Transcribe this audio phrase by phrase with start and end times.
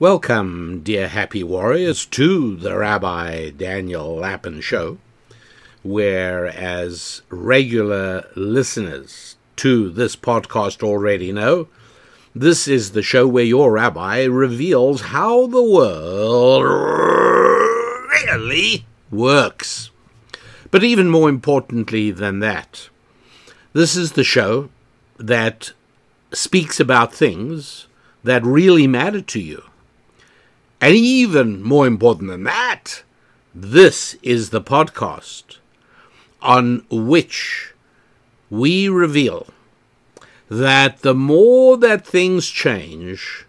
[0.00, 4.96] Welcome, dear happy warriors, to the Rabbi Daniel Lapin Show,
[5.82, 11.68] where, as regular listeners to this podcast already know,
[12.34, 16.64] this is the show where your rabbi reveals how the world
[18.24, 19.90] really works.
[20.70, 22.88] But even more importantly than that,
[23.74, 24.70] this is the show
[25.18, 25.72] that
[26.32, 27.86] speaks about things
[28.24, 29.64] that really matter to you
[30.80, 33.02] and even more important than that,
[33.54, 35.58] this is the podcast
[36.40, 37.74] on which
[38.48, 39.46] we reveal
[40.48, 43.46] that the more that things change,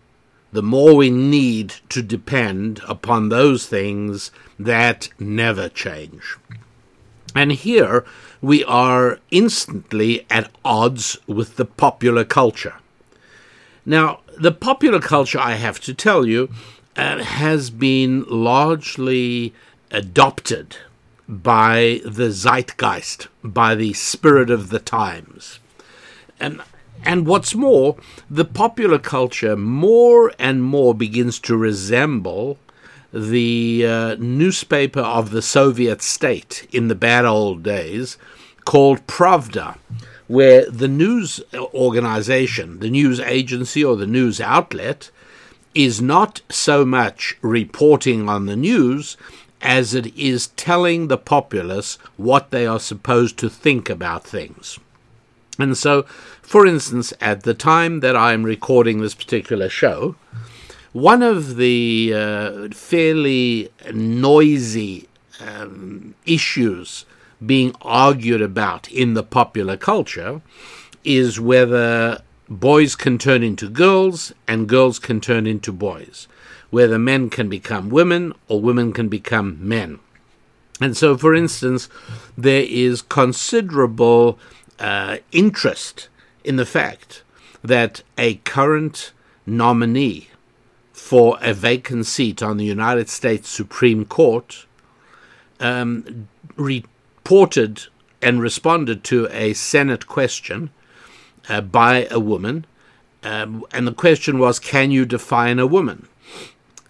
[0.52, 6.38] the more we need to depend upon those things that never change.
[7.34, 8.06] And here
[8.42, 12.76] we are instantly at odds with the popular culture.
[13.86, 16.50] Now, the popular culture, I have to tell you,
[16.96, 19.54] uh, has been largely
[19.92, 20.78] adopted
[21.28, 25.60] by the zeitgeist, by the spirit of the times.
[26.40, 26.62] And,
[27.06, 27.96] and what's more,
[28.30, 32.58] the popular culture more and more begins to resemble
[33.14, 38.18] the uh, newspaper of the Soviet state in the bad old days
[38.66, 39.78] called Pravda,
[40.28, 45.12] where the news organization, the news agency, or the news outlet
[45.74, 49.18] is not so much reporting on the news
[49.62, 54.80] as it is telling the populace what they are supposed to think about things.
[55.60, 56.04] And so,
[56.42, 60.16] for instance, at the time that I'm recording this particular show,
[60.94, 65.08] one of the uh, fairly noisy
[65.40, 67.06] um, issues
[67.44, 70.42] being argued about in the popular culture
[71.04, 76.28] is whether boys can turn into girls and girls can turn into boys,
[76.70, 80.00] whether men can become women or women can become men.
[80.82, 81.88] And so, for instance,
[82.38, 84.38] there is considerable
[84.80, 86.10] uh, interest
[86.44, 87.24] in the fact
[87.64, 89.14] that a current
[89.46, 90.28] nominee
[90.92, 94.66] for a vacant seat on the United States Supreme Court
[95.60, 97.84] um, reported
[98.22, 100.70] and responded to a Senate question
[101.50, 102.66] uh, by a woman.
[103.24, 106.08] Um, and the question was, can you define a woman?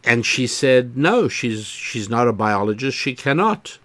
[0.04, 2.98] And she said, no, she's, she's not a biologist.
[2.98, 3.78] She cannot.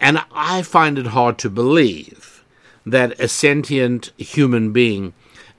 [0.00, 2.44] And I find it hard to believe
[2.86, 5.12] that a sentient human being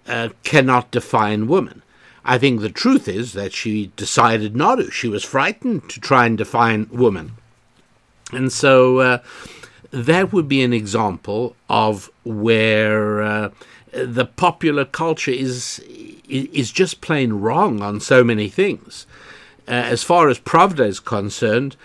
[0.08, 1.82] uh, cannot define woman.
[2.24, 4.92] I think the truth is that she decided not to.
[4.92, 7.34] She was frightened to try and define woman.
[8.32, 9.18] And so uh,
[9.92, 13.50] that would be an example of where uh,
[13.92, 15.80] the popular culture is
[16.28, 19.08] is just plain wrong on so many things.
[19.68, 21.76] Uh, as far as Pravda is concerned,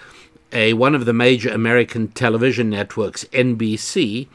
[0.53, 4.28] a one of the major American television networks, NBC,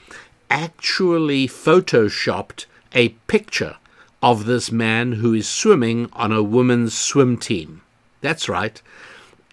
[0.50, 3.78] actually photoshopped a picture
[4.22, 7.81] of this man who is swimming on a women's swim team.
[8.22, 8.81] That's right.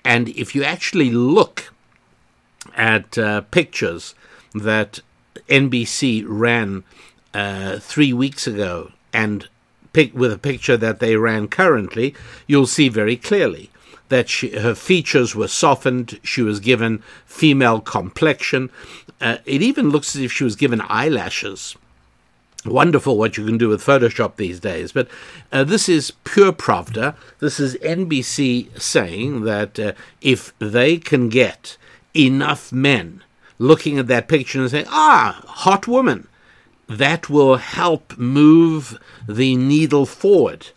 [0.05, 1.73] And if you actually look
[2.75, 4.15] at uh, pictures
[4.55, 5.01] that
[5.49, 6.85] NBC ran
[7.37, 9.49] uh, three weeks ago and
[9.93, 12.15] pic- with a picture that they ran currently,
[12.47, 13.69] you'll see very clearly
[14.09, 16.19] that she, her features were softened.
[16.23, 18.71] She was given female complexion.
[19.21, 21.77] Uh, it even looks as if she was given eyelashes.
[22.65, 24.93] Wonderful what you can do with Photoshop these days.
[24.93, 25.07] But
[25.53, 27.17] uh, this is pure Pravda.
[27.39, 29.93] This is NBC saying that uh,
[30.23, 31.77] if they can get
[32.15, 33.23] enough men
[33.59, 36.29] looking at that picture and saying, ah, hot woman,
[36.89, 38.99] that will help move
[39.29, 40.69] the needle forward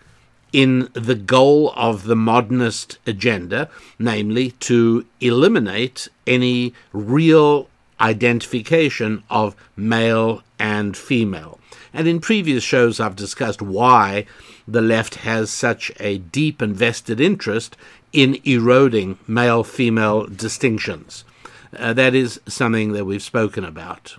[0.51, 7.69] in the goal of the modernist agenda, namely to eliminate any real
[7.99, 11.59] identification of male and female.
[11.93, 14.25] And in previous shows, I've discussed why
[14.67, 17.75] the left has such a deep and vested interest
[18.13, 21.23] in eroding male female distinctions.
[21.77, 24.17] Uh, that is something that we've spoken about.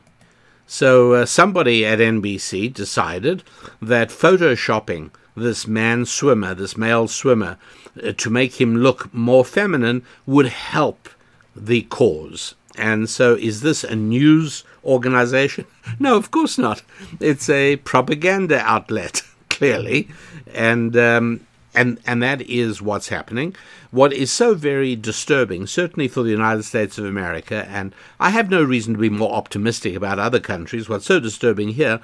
[0.73, 3.43] So uh, somebody at NBC decided
[3.83, 7.59] that photoshopping this man swimmer, this male swimmer,
[8.01, 11.09] uh, to make him look more feminine would help
[11.57, 12.55] the cause.
[12.77, 15.67] And so, is this a news organization?
[15.99, 16.83] No, of course not.
[17.19, 20.09] It's a propaganda outlet, clearly.
[20.55, 21.41] And um,
[21.75, 23.57] and and that is what's happening.
[23.91, 28.49] What is so very disturbing, certainly for the United States of America, and I have
[28.49, 30.89] no reason to be more optimistic about other countries.
[30.89, 32.01] What's so disturbing here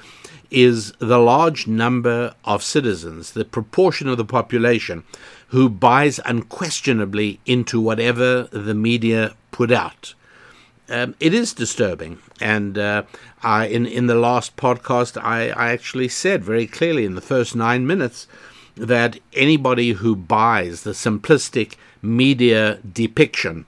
[0.50, 5.04] is the large number of citizens, the proportion of the population
[5.48, 10.14] who buys unquestionably into whatever the media put out.
[10.88, 13.04] Um, it is disturbing, and uh,
[13.42, 17.56] I, in in the last podcast, I, I actually said very clearly in the first
[17.56, 18.28] nine minutes
[18.76, 23.66] that anybody who buys the simplistic media depiction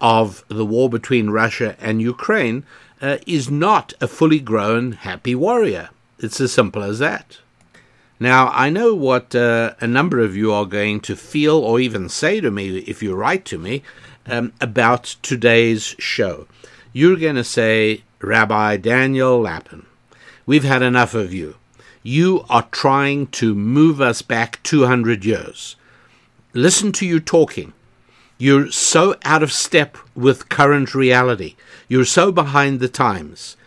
[0.00, 2.64] of the war between Russia and Ukraine
[3.00, 5.90] uh, is not a fully grown happy warrior.
[6.18, 7.38] It's as simple as that.
[8.18, 12.10] Now, I know what uh, a number of you are going to feel or even
[12.10, 13.82] say to me if you write to me
[14.26, 16.46] um, about today's show.
[16.92, 19.86] You're going to say, Rabbi Daniel Lapin,
[20.44, 21.56] we've had enough of you.
[22.02, 25.76] You are trying to move us back 200 years.
[26.54, 27.74] Listen to you talking.
[28.38, 31.56] You're so out of step with current reality.
[31.88, 33.58] You're so behind the times.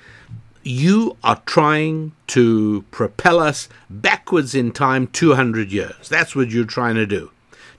[0.63, 6.09] You are trying to propel us backwards in time 200 years.
[6.09, 7.29] That's what you're trying to do.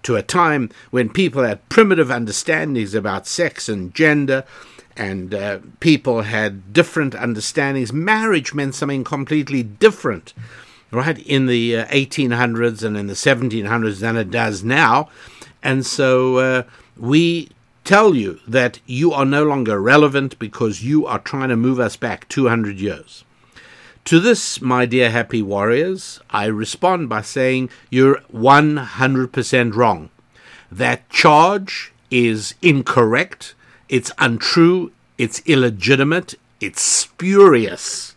[0.04, 4.44] To a time when people had primitive understandings about sex and gender,
[4.96, 7.92] and uh, people had different understandings.
[7.92, 10.32] Marriage meant something completely different,
[10.90, 15.08] right, in the uh, 1800s and in the 1700s than it does now.
[15.62, 16.62] And so uh,
[16.96, 17.50] we
[17.84, 21.96] tell you that you are no longer relevant because you are trying to move us
[21.96, 23.24] back 200 years.
[24.06, 30.10] To this, my dear happy warriors, I respond by saying you're 100% wrong.
[30.70, 33.53] That charge is incorrect
[33.88, 38.14] it's untrue, it's illegitimate, it's spurious.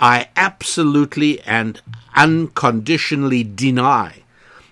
[0.00, 1.80] I absolutely and
[2.14, 4.22] unconditionally deny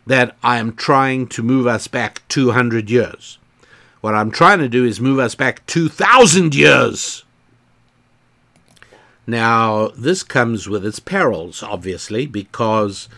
[0.06, 3.38] that I am trying to move us back 200 years.
[4.00, 7.25] What I'm trying to do is move us back 2,000 years.
[9.26, 13.08] Now, this comes with its perils, obviously, because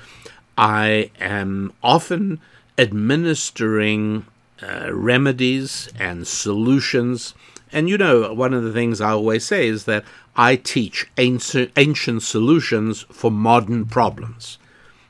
[0.59, 2.41] I am often
[2.77, 4.27] administering
[4.63, 7.35] uh, remedies and solutions.
[7.73, 10.05] And you know, one of the things I always say is that
[10.37, 14.59] I teach ancient, solutions for modern problems.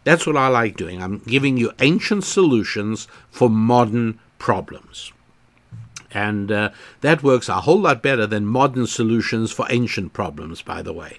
[0.05, 1.03] That's what I like doing.
[1.03, 5.13] I'm giving you ancient solutions for modern problems.
[6.11, 6.71] And uh,
[7.01, 11.19] that works a whole lot better than modern solutions for ancient problems, by the way.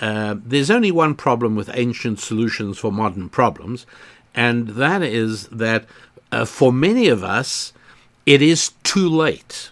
[0.00, 3.86] Uh, there's only one problem with ancient solutions for modern problems,
[4.34, 5.84] and that is that
[6.34, 7.72] uh, for many of us,
[8.26, 9.70] it is too late.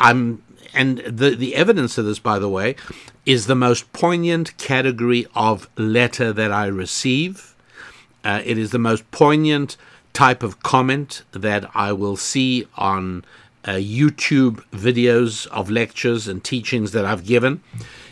[0.00, 0.42] I'm,
[0.74, 2.74] and the, the evidence of this, by the way,
[3.24, 7.54] is the most poignant category of letter that I receive.
[8.24, 9.76] Uh, it is the most poignant
[10.12, 13.24] type of comment that I will see on
[13.64, 17.62] uh, YouTube videos of lectures and teachings that I've given.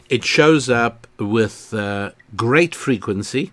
[0.09, 3.51] It shows up with uh, great frequency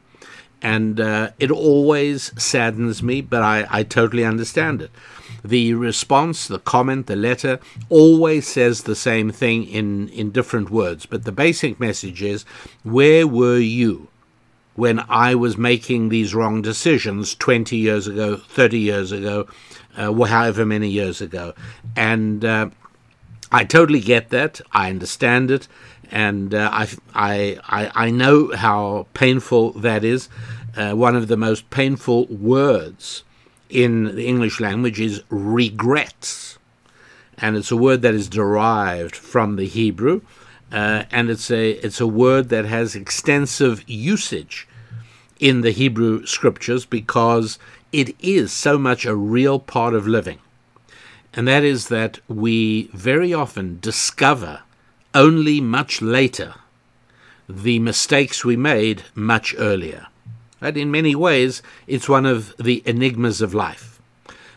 [0.62, 4.92] and uh, it always saddens me, but I, I totally understand it.
[5.44, 7.60] The response, the comment, the letter
[7.90, 12.44] always says the same thing in, in different words, but the basic message is
[12.84, 14.08] where were you
[14.76, 19.48] when I was making these wrong decisions 20 years ago, 30 years ago,
[19.96, 21.54] uh, however many years ago?
[21.96, 22.70] And uh,
[23.52, 25.68] I totally get that, I understand it,
[26.12, 30.30] and uh, I, I, I know how painful that is.
[30.76, 33.24] Uh, one of the most painful words
[33.70, 36.58] in the English language is regrets,
[37.38, 40.22] and it's a word that is derived from the Hebrew,
[40.72, 44.68] uh, and it's a it's a word that has extensive usage
[45.40, 47.60] in the Hebrew scriptures because
[47.92, 50.40] it is so much a real part of living.
[51.34, 54.62] And that is that we very often discover
[55.18, 56.54] only much later
[57.50, 60.08] the mistakes we made much earlier.
[60.62, 60.78] Right?
[60.78, 64.00] In many ways, it's one of the enigmas of life.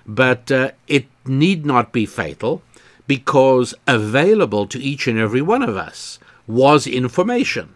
[0.07, 2.63] But uh, it need not be fatal
[3.07, 7.75] because available to each and every one of us was information.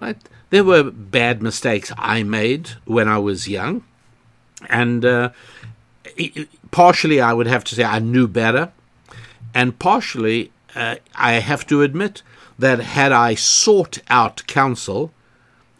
[0.00, 0.18] Right?
[0.50, 3.84] There were bad mistakes I made when I was young,
[4.68, 5.30] and uh,
[6.70, 8.72] partially I would have to say I knew better,
[9.54, 12.22] and partially uh, I have to admit
[12.58, 15.12] that had I sought out counsel,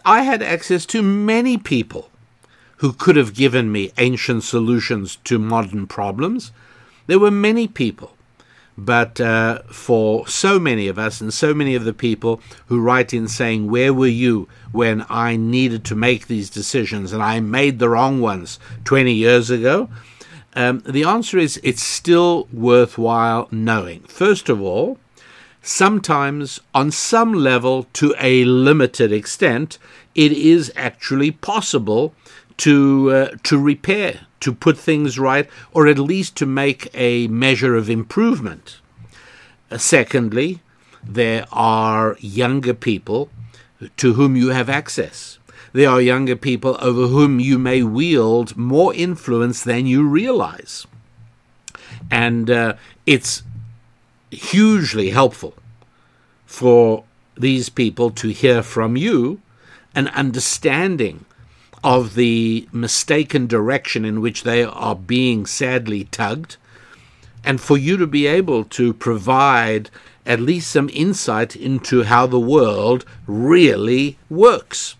[0.05, 2.11] I had access to many people
[2.79, 6.53] who could have given me ancient solutions to modern problems.
[7.07, 8.17] There were many people.
[8.79, 13.13] But uh, for so many of us and so many of the people who write
[13.13, 17.79] in saying, Where were you when I needed to make these decisions and I made
[17.79, 19.91] the wrong ones 20 years ago?
[20.55, 24.01] Um, the answer is it's still worthwhile knowing.
[24.03, 24.99] First of all,
[25.63, 29.79] sometimes on some level, to a limited extent,
[30.15, 32.15] it is actually possible
[32.59, 37.77] to uh, to repair, to put things right, or at least to make a measure
[37.77, 38.81] of improvement.
[39.71, 40.61] Uh, secondly,
[41.03, 43.31] there are younger people
[43.97, 45.39] to whom you have access.
[45.73, 50.87] There are younger people over whom you may wield more influence than you realize.
[52.11, 52.75] And uh,
[53.07, 53.43] it's
[54.31, 55.55] hugely helpful
[56.47, 57.05] for
[57.37, 59.41] these people to hear from you
[59.95, 61.25] an understanding
[61.83, 66.57] of the mistaken direction in which they are being sadly tugged,
[67.43, 69.89] and for you to be able to provide
[70.27, 74.97] at least some insight into how the world really works.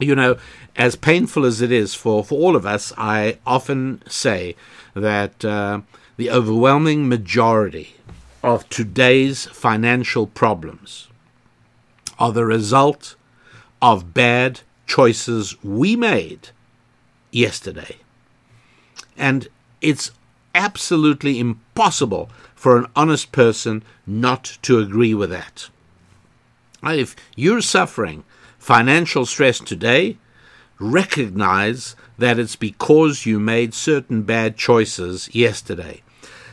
[0.00, 0.38] You know,
[0.76, 4.56] as painful as it is for, for all of us, I often say
[4.94, 5.82] that uh,
[6.16, 7.94] the overwhelming majority
[8.42, 11.08] of today's financial problems
[12.18, 13.14] are the result
[13.82, 16.48] of bad choices we made
[17.30, 17.96] yesterday.
[19.16, 19.48] And
[19.80, 20.10] it's
[20.54, 25.68] absolutely impossible for an honest person not to agree with that.
[26.82, 28.24] If you're suffering
[28.60, 30.18] financial stress today,
[30.78, 36.02] recognize that it's because you made certain bad choices yesterday.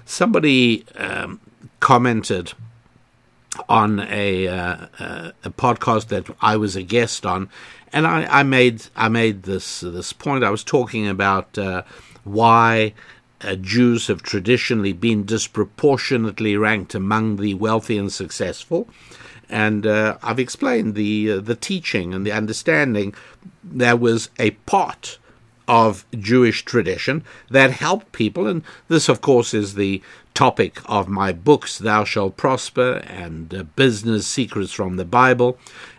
[0.06, 1.40] Somebody um,
[1.80, 2.54] commented
[3.68, 7.50] on a, uh, uh, a podcast that I was a guest on,
[7.92, 10.44] and I, I made I made this this point.
[10.44, 11.84] I was talking about uh,
[12.24, 12.94] why
[13.42, 18.90] uh, Jews have traditionally been disproportionately ranked among the wealthy and successful,
[19.50, 23.14] and uh, I've explained the uh, the teaching and the understanding.
[23.64, 25.18] There was a part
[25.68, 30.02] of Jewish tradition that helped people, and this, of course, is the
[30.34, 35.58] topic of my books, Thou Shalt Prosper and uh, Business Secrets from the Bible.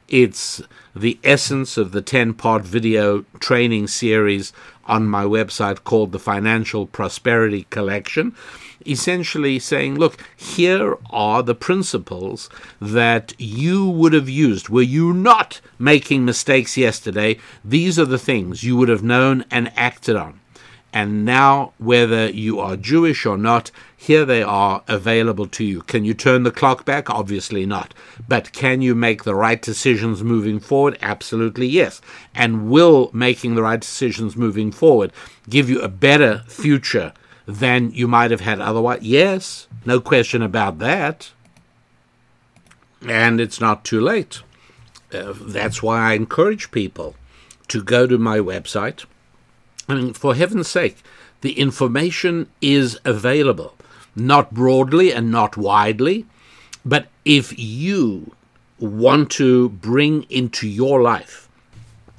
[0.08, 0.62] It's
[0.96, 4.52] the essence of the 10 part video training series
[4.86, 8.34] on my website called the Financial Prosperity Collection.
[8.86, 12.48] Essentially saying, look, here are the principles
[12.80, 14.68] that you would have used.
[14.68, 17.38] Were you not making mistakes yesterday?
[17.64, 20.40] These are the things you would have known and acted on.
[20.92, 25.82] And now, whether you are Jewish or not, here they are available to you.
[25.82, 27.10] Can you turn the clock back?
[27.10, 27.92] Obviously not.
[28.26, 30.96] But can you make the right decisions moving forward?
[31.02, 32.00] Absolutely yes.
[32.34, 35.12] And will making the right decisions moving forward
[35.48, 37.12] give you a better future
[37.48, 39.00] than you might have had otherwise?
[39.02, 41.32] Yes, no question about that.
[43.08, 44.42] And it's not too late.
[45.12, 47.16] Uh, that's why I encourage people
[47.68, 49.04] to go to my website
[49.88, 50.98] I mean, for heaven's sake,
[51.40, 53.74] the information is available,
[54.14, 56.26] not broadly and not widely,
[56.84, 58.34] but if you
[58.78, 61.48] want to bring into your life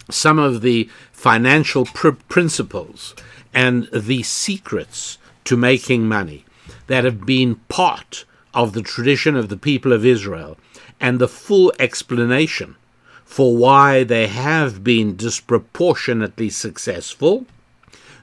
[0.10, 3.14] some of the financial pr- principles
[3.54, 6.46] and the secrets to making money
[6.88, 10.58] that have been part of the tradition of the people of Israel
[11.00, 12.76] and the full explanation
[13.24, 17.46] for why they have been disproportionately successful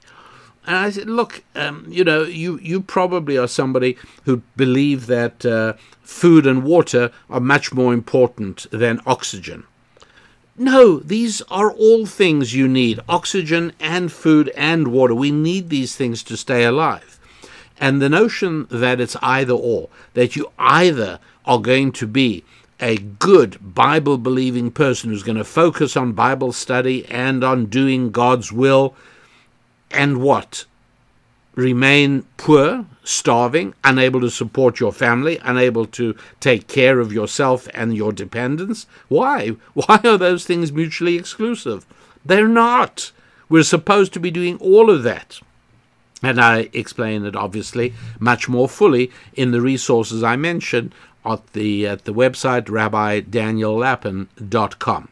[0.67, 5.45] and I said, look, um, you know, you, you probably are somebody who believe that
[5.45, 9.65] uh, food and water are much more important than oxygen.
[10.57, 15.13] No, these are all things you need oxygen and food and water.
[15.13, 17.19] We need these things to stay alive.
[17.77, 22.43] And the notion that it's either or, that you either are going to be
[22.79, 28.11] a good Bible believing person who's going to focus on Bible study and on doing
[28.11, 28.95] God's will,
[29.91, 30.65] and what?
[31.55, 37.95] Remain poor, starving, unable to support your family, unable to take care of yourself and
[37.95, 38.87] your dependents?
[39.07, 39.49] Why?
[39.73, 41.85] Why are those things mutually exclusive?
[42.25, 43.11] They're not.
[43.47, 45.39] We're supposed to be doing all of that.
[46.21, 50.93] And I explain it obviously much more fully in the resources I mentioned
[51.25, 55.09] at the at the website rabbidaniellapin.com.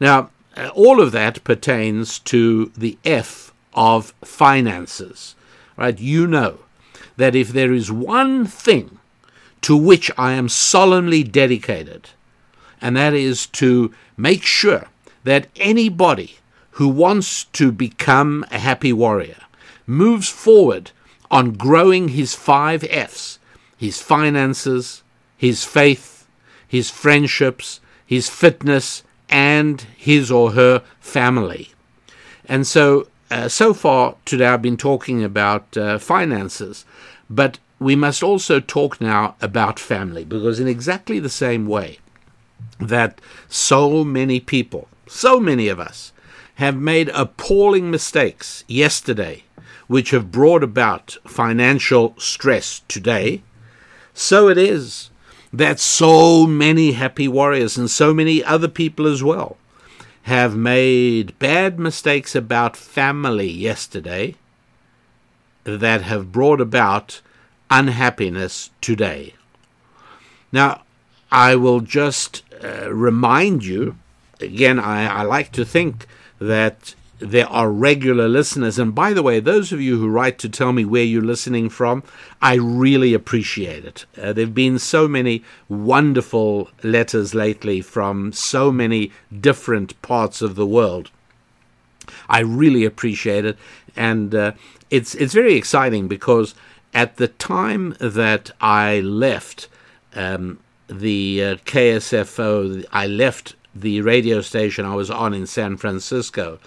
[0.00, 5.34] Now, uh, all of that pertains to the F of finances.
[5.76, 5.98] Right?
[5.98, 6.60] You know
[7.16, 8.98] that if there is one thing
[9.62, 12.10] to which I am solemnly dedicated,
[12.80, 14.88] and that is to make sure
[15.24, 16.38] that anybody
[16.72, 19.38] who wants to become a happy warrior
[19.86, 20.90] moves forward
[21.30, 23.38] on growing his five F's
[23.82, 25.02] his finances,
[25.42, 26.28] his faith,
[26.68, 31.72] his friendships, his fitness, and his or her family.
[32.44, 36.84] And so, uh, so far today, I've been talking about uh, finances,
[37.28, 41.98] but we must also talk now about family because, in exactly the same way
[42.78, 46.12] that so many people, so many of us,
[46.54, 49.42] have made appalling mistakes yesterday,
[49.88, 53.42] which have brought about financial stress today,
[54.14, 55.08] so it is
[55.52, 59.56] that so many happy warriors and so many other people as well
[60.22, 64.34] have made bad mistakes about family yesterday
[65.64, 67.20] that have brought about
[67.70, 69.34] unhappiness today.
[70.52, 70.82] Now,
[71.30, 73.96] I will just uh, remind you
[74.42, 76.06] again, I, I like to think
[76.38, 78.78] that there are regular listeners.
[78.78, 81.68] And by the way, those of you who write to tell me where you're listening
[81.68, 82.02] from,
[82.40, 84.04] I really appreciate it.
[84.16, 90.56] Uh, there have been so many wonderful letters lately from so many different parts of
[90.56, 91.10] the world.
[92.28, 93.56] I really appreciate it.
[93.94, 94.52] And uh,
[94.90, 96.54] it's, it's very exciting because
[96.92, 99.68] at the time that I left
[100.14, 106.58] um, the uh, KSFO, I left the radio station I was on in San Francisco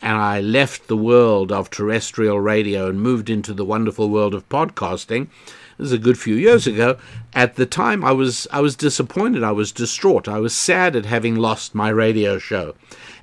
[0.00, 4.48] and I left the world of terrestrial radio and moved into the wonderful world of
[4.48, 5.28] podcasting.
[5.76, 6.98] This is a good few years ago.
[7.34, 9.42] At the time, I was I was disappointed.
[9.42, 10.28] I was distraught.
[10.28, 12.74] I was sad at having lost my radio show,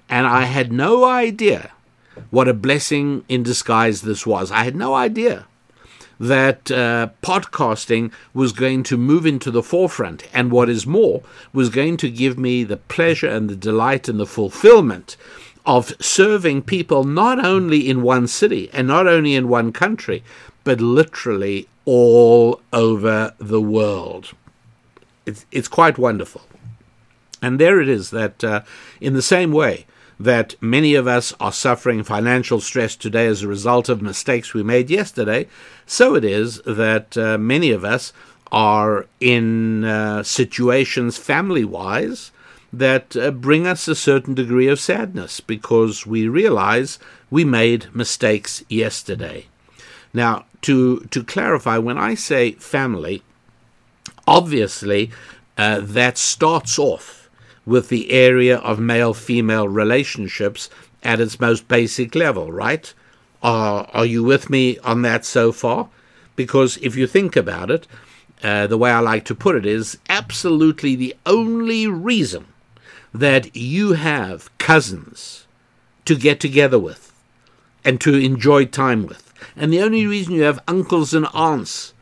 [0.10, 1.72] and I had no idea
[2.30, 4.52] what a blessing in disguise this was.
[4.52, 5.48] I had no idea
[6.18, 11.70] that uh, podcasting was going to move into the forefront, and what is more, was
[11.70, 15.18] going to give me the pleasure and the delight and the fulfillment
[15.66, 20.24] of serving people not only in one city and not only in one country,
[20.64, 24.34] but literally all over the world.
[25.26, 26.42] It's, it's quite wonderful.
[27.42, 28.62] And there it is that, uh,
[29.00, 29.86] in the same way
[30.20, 34.64] that many of us are suffering financial stress today as a result of mistakes we
[34.64, 35.48] made yesterday,
[35.86, 38.14] so it is that uh, many of us
[38.52, 42.32] are in uh, situations family wise
[42.80, 48.64] that uh, bring us a certain degree of sadness because we realize we made mistakes
[48.70, 49.48] yesterday.
[50.14, 53.24] Now, to, to clarify, when I say family,
[54.28, 55.12] obviously
[55.58, 57.30] uh, that starts off
[57.66, 60.70] with the area of male female relationships
[61.04, 62.94] at its most basic level, right?
[63.42, 65.90] Are, are you with me on that so far?
[66.36, 67.88] Because if you think about it,
[68.44, 72.48] uh, the way I like to put it is absolutely the only reason
[73.20, 75.48] that you have cousins
[76.06, 77.14] to get together with
[77.84, 79.34] and to enjoy time with.
[79.56, 81.94] And the only reason you have uncles and aunts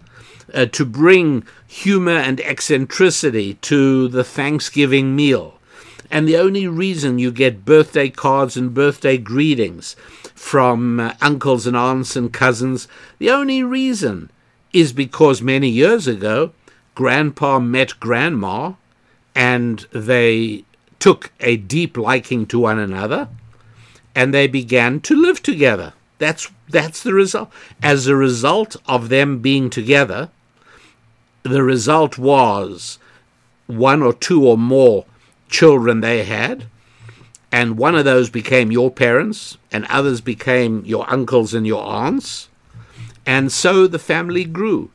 [0.54, 5.60] uh, to bring humor and eccentricity to the Thanksgiving meal.
[6.10, 9.96] And the only reason you get birthday cards and birthday greetings
[10.36, 12.88] from uh, uncles and aunts and cousins,
[13.20, 14.32] the only reason
[14.72, 16.52] is because many years ago,
[16.96, 18.74] grandpa met grandma
[19.36, 20.66] and they
[21.04, 23.28] took a deep liking to one another
[24.16, 25.92] and they began to live together.
[26.18, 27.52] That's that's the result.
[27.82, 30.30] As a result of them being together,
[31.44, 33.00] the result was
[33.68, 35.04] one or two or more
[35.50, 36.68] children they had,
[37.52, 42.48] and one of those became your parents, and others became your uncles and your aunts,
[43.26, 44.90] and so the family grew.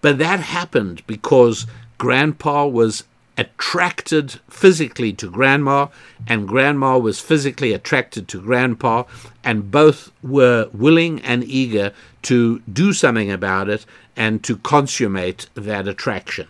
[0.00, 1.66] But that happened because
[1.98, 3.04] grandpa was
[3.38, 5.86] attracted physically to grandma,
[6.26, 9.04] and grandma was physically attracted to grandpa,
[9.42, 11.92] and both were willing and eager
[12.22, 16.46] to do something about it and to consummate that attraction.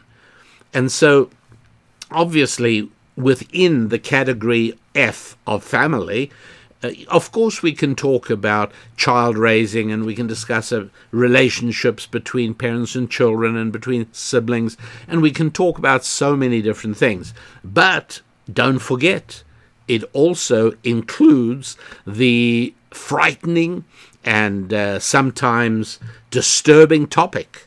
[0.74, 1.30] And so,
[2.10, 6.30] obviously, within the category F of family,
[7.08, 12.54] of course, we can talk about child raising and we can discuss uh, relationships between
[12.54, 17.32] parents and children and between siblings, and we can talk about so many different things.
[17.62, 18.20] But
[18.52, 19.42] don't forget,
[19.86, 23.84] it also includes the frightening
[24.24, 25.98] and uh, sometimes
[26.30, 27.66] disturbing topic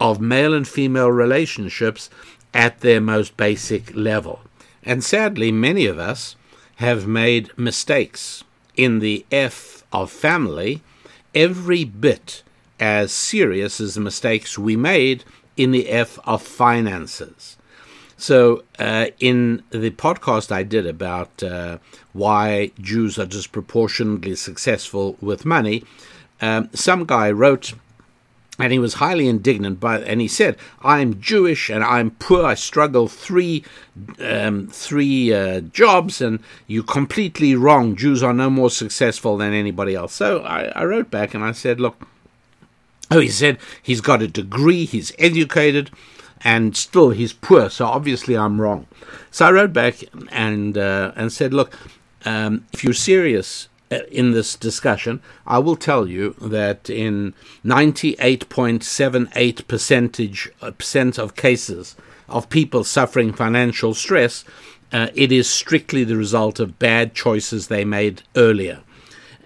[0.00, 2.10] of male and female relationships
[2.52, 4.40] at their most basic level.
[4.82, 6.36] And sadly, many of us
[6.76, 8.44] have made mistakes
[8.76, 10.82] in the F of family
[11.34, 12.42] every bit
[12.78, 15.24] as serious as the mistakes we made
[15.56, 17.56] in the F of finances.
[18.18, 21.78] So, uh, in the podcast I did about uh,
[22.12, 25.84] why Jews are disproportionately successful with money,
[26.40, 27.74] um, some guy wrote
[28.58, 32.44] and he was highly indignant by and he said i'm jewish and i'm poor.
[32.44, 33.64] I struggle three
[34.20, 37.96] um, three uh, jobs and you're completely wrong.
[37.96, 40.12] Jews are no more successful than anybody else.
[40.12, 42.06] So I, I wrote back and i said look
[43.10, 44.84] oh he said he's got a degree.
[44.84, 45.90] He's educated
[46.42, 47.70] and still he's poor.
[47.70, 48.86] So obviously i'm wrong.
[49.30, 51.72] So i wrote back and uh, and said look
[52.24, 60.50] um, if you're serious in this discussion, I will tell you that in 98.78 percentage
[60.60, 61.94] uh, percent of cases
[62.28, 64.44] of people suffering financial stress,
[64.92, 68.80] uh, it is strictly the result of bad choices they made earlier.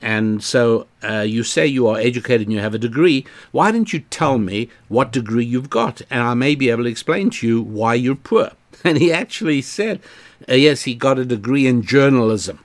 [0.03, 3.27] And so uh, you say you are educated and you have a degree.
[3.53, 6.01] Why don't you tell me what degree you've got?
[6.11, 8.53] And I may be able to explain to you why you're poor.
[8.83, 10.01] And he actually said,
[10.49, 12.61] uh, yes, he got a degree in journalism.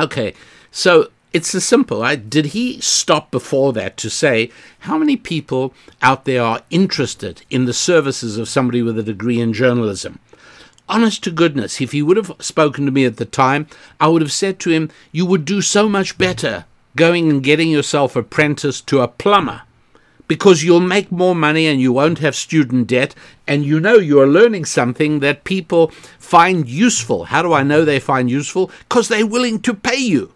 [0.00, 0.34] Okay,
[0.72, 2.00] so it's as simple.
[2.00, 2.28] Right?
[2.28, 7.66] Did he stop before that to say how many people out there are interested in
[7.66, 10.18] the services of somebody with a degree in journalism?
[10.88, 13.66] Honest to goodness, if he would have spoken to me at the time,
[14.00, 16.64] I would have said to him, You would do so much better
[16.96, 19.62] going and getting yourself apprenticed to a plumber
[20.28, 23.14] because you'll make more money and you won't have student debt
[23.46, 27.26] and you know you're learning something that people find useful.
[27.26, 28.70] How do I know they find useful?
[28.80, 30.32] Because they're willing to pay you.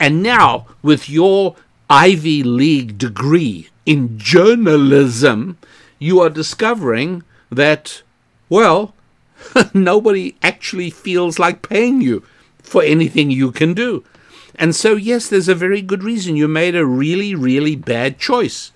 [0.00, 1.56] And now, with your
[1.90, 5.58] Ivy League degree in journalism,
[5.98, 8.02] you are discovering that,
[8.48, 8.94] well,
[9.74, 12.22] nobody actually feels like paying you
[12.62, 14.04] for anything you can do.
[14.54, 18.72] And so, yes, there's a very good reason you made a really, really bad choice.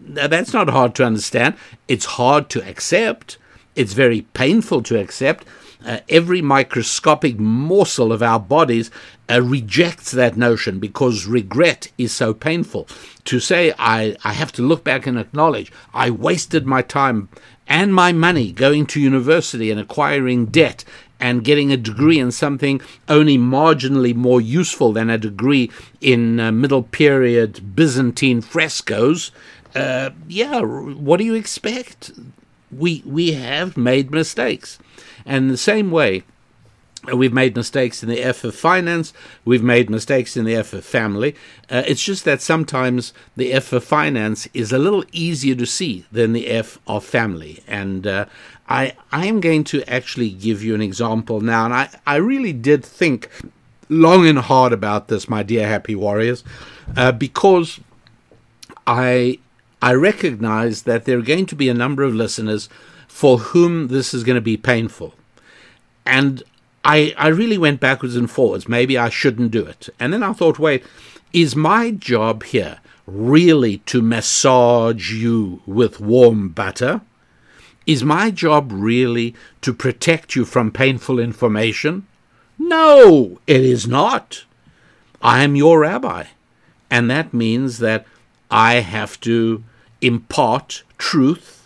[0.00, 1.56] Now, that's not hard to understand.
[1.88, 3.38] It's hard to accept.
[3.76, 5.46] It's very painful to accept.
[5.84, 8.90] Uh, every microscopic morsel of our bodies
[9.30, 12.86] uh, rejects that notion because regret is so painful.
[13.24, 17.28] To say, I, I have to look back and acknowledge, I wasted my time
[17.66, 20.84] and my money going to university and acquiring debt
[21.20, 26.50] and getting a degree in something only marginally more useful than a degree in uh,
[26.50, 29.30] middle period Byzantine frescoes.
[29.74, 32.10] Uh, yeah, what do you expect?
[32.76, 34.78] We we have made mistakes.
[35.24, 36.24] And in the same way,
[37.06, 39.14] We've made mistakes in the F of finance.
[39.46, 41.34] We've made mistakes in the F of family.
[41.70, 46.04] Uh, it's just that sometimes the F of finance is a little easier to see
[46.12, 47.64] than the F of family.
[47.66, 48.26] And uh,
[48.68, 51.64] I, I am going to actually give you an example now.
[51.64, 53.30] And I, I really did think
[53.88, 56.44] long and hard about this, my dear happy warriors,
[56.98, 57.80] uh, because
[58.86, 59.38] I,
[59.80, 62.68] I recognize that there are going to be a number of listeners
[63.10, 65.12] for whom this is going to be painful.
[66.06, 66.44] And
[66.84, 68.68] I, I really went backwards and forwards.
[68.68, 69.88] Maybe I shouldn't do it.
[69.98, 70.84] And then I thought, wait,
[71.32, 77.02] is my job here really to massage you with warm butter?
[77.84, 82.06] Is my job really to protect you from painful information?
[82.58, 84.44] No, it is not.
[85.20, 86.26] I am your rabbi.
[86.88, 88.06] And that means that
[88.50, 89.64] I have to
[90.00, 91.59] impart truth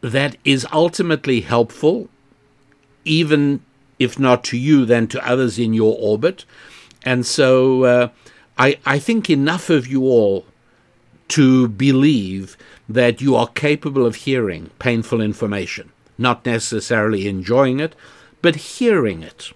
[0.00, 2.08] that is ultimately helpful
[3.04, 3.60] even
[3.98, 6.44] if not to you, then to others in your orbit.
[7.02, 8.08] And so uh,
[8.58, 10.46] I, I think enough of you all
[11.28, 12.56] to believe
[12.88, 17.94] that you are capable of hearing painful information, not necessarily enjoying it,
[18.42, 19.52] but hearing it.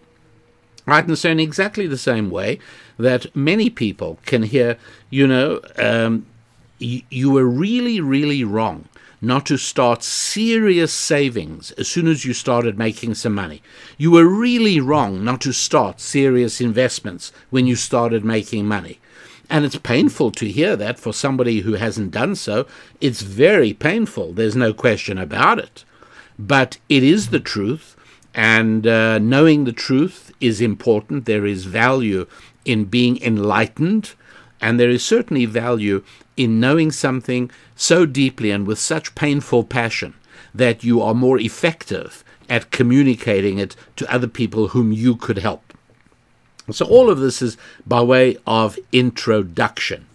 [0.86, 2.58] Right, and so in exactly the same way
[2.98, 4.76] that many people can hear,
[5.08, 6.26] you know, um,
[6.78, 8.86] you were really, really wrong
[9.24, 13.62] not to start serious savings as soon as you started making some money.
[13.98, 19.00] You were really wrong not to start serious investments when you started making money.
[19.50, 22.66] And it's painful to hear that for somebody who hasn't done so.
[23.00, 24.32] It's very painful.
[24.32, 25.84] There's no question about it.
[26.38, 27.96] But it is the truth.
[28.34, 31.26] And uh, knowing the truth is important.
[31.26, 32.26] There is value
[32.64, 34.14] in being enlightened.
[34.60, 36.02] And there is certainly value
[36.36, 40.14] in knowing something so deeply and with such painful passion
[40.54, 45.72] that you are more effective at communicating it to other people whom you could help.
[46.70, 50.06] So, all of this is by way of introduction.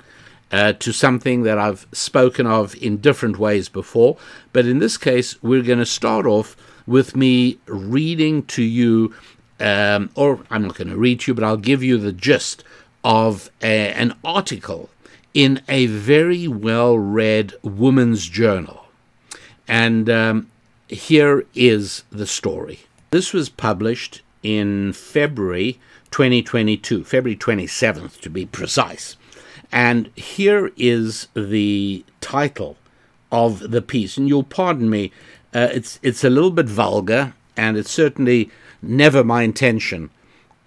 [0.52, 4.18] Uh, to something that I've spoken of in different ways before.
[4.52, 9.14] But in this case, we're going to start off with me reading to you,
[9.60, 12.64] um, or I'm not going to read to you, but I'll give you the gist
[13.04, 14.90] of a, an article
[15.34, 18.86] in a very well read woman's journal.
[19.68, 20.52] And um,
[20.88, 22.80] here is the story.
[23.12, 25.80] This was published in February
[26.12, 29.16] 2022, February 27th to be precise.
[29.72, 32.78] And here is the title
[33.32, 34.18] of the piece.
[34.18, 35.12] And you'll pardon me,
[35.54, 38.50] uh, it's, it's a little bit vulgar, and it's certainly
[38.82, 40.10] never my intention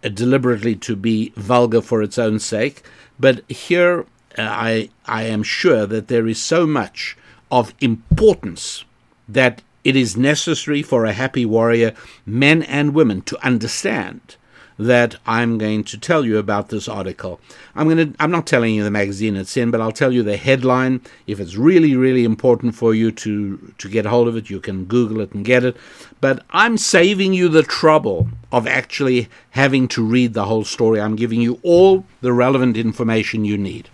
[0.04, 2.82] uh, deliberately to be vulgar for its own sake.
[3.18, 4.06] But here
[4.38, 7.16] I, I am sure that there is so much
[7.50, 8.84] of importance
[9.28, 11.92] that it is necessary for a happy warrior,
[12.24, 14.36] men and women, to understand
[14.78, 17.40] that I'm going to tell you about this article.
[17.74, 20.22] I'm going to I'm not telling you the magazine it's in, but I'll tell you
[20.22, 21.00] the headline.
[21.26, 24.84] If it's really really important for you to to get hold of it, you can
[24.86, 25.76] Google it and get it.
[26.20, 31.00] But I'm saving you the trouble of actually having to read the whole story.
[31.00, 33.88] I'm giving you all the relevant information you need.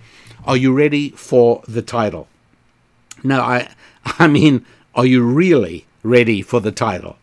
[0.48, 2.26] Are you ready for the title?
[3.22, 3.68] No, I
[4.18, 7.18] I mean, are you really ready for the title?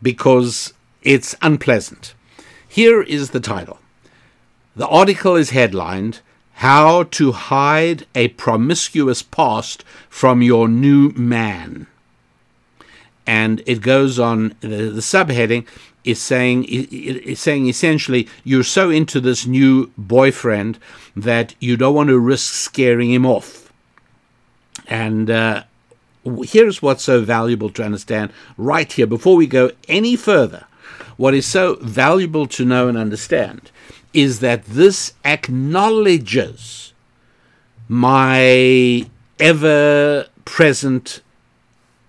[0.00, 2.14] Because it's unpleasant.
[2.68, 3.80] Here is the title.
[4.76, 6.20] The article is headlined
[6.54, 11.88] How to Hide a Promiscuous Past from Your New Man.
[13.26, 15.66] And it goes on, the, the subheading
[16.04, 20.78] is saying, is saying essentially, you're so into this new boyfriend
[21.14, 23.72] that you don't want to risk scaring him off.
[24.86, 25.64] And uh,
[26.42, 30.66] here's what's so valuable to understand right here before we go any further
[31.16, 33.70] what is so valuable to know and understand
[34.14, 36.92] is that this acknowledges
[37.88, 39.06] my
[39.38, 41.20] ever present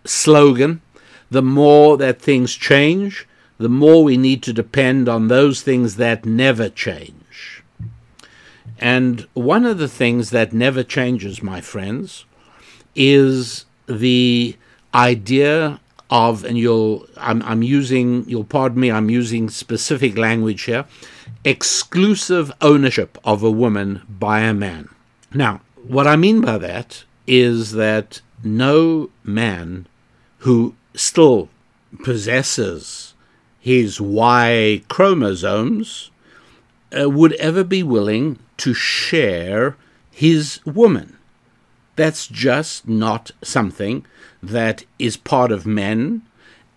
[0.06, 0.82] slogan
[1.30, 3.26] the more that things change,
[3.62, 7.64] the more we need to depend on those things that never change.
[8.80, 12.26] And one of the things that never changes, my friends,
[12.96, 14.58] is the
[14.94, 20.86] idea of, and you'll, I'm, I'm using, you'll pardon me, I'm using specific language here,
[21.46, 24.90] exclusive ownership of a woman by a man.
[25.34, 29.88] Now, what I mean by that is that no man
[30.40, 31.50] who still
[32.04, 33.11] possesses
[33.62, 36.10] his Y chromosomes
[37.00, 39.78] uh, would ever be willing to share
[40.10, 41.18] his woman.
[41.96, 44.06] That's just not something
[44.42, 46.24] that is part of men,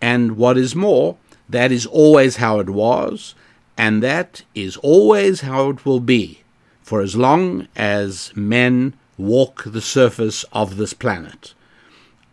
[0.01, 1.17] and what is more,
[1.49, 3.35] that is always how it was,
[3.79, 6.43] and that is always how it will be
[6.83, 11.55] for as long as men walk the surface of this planet.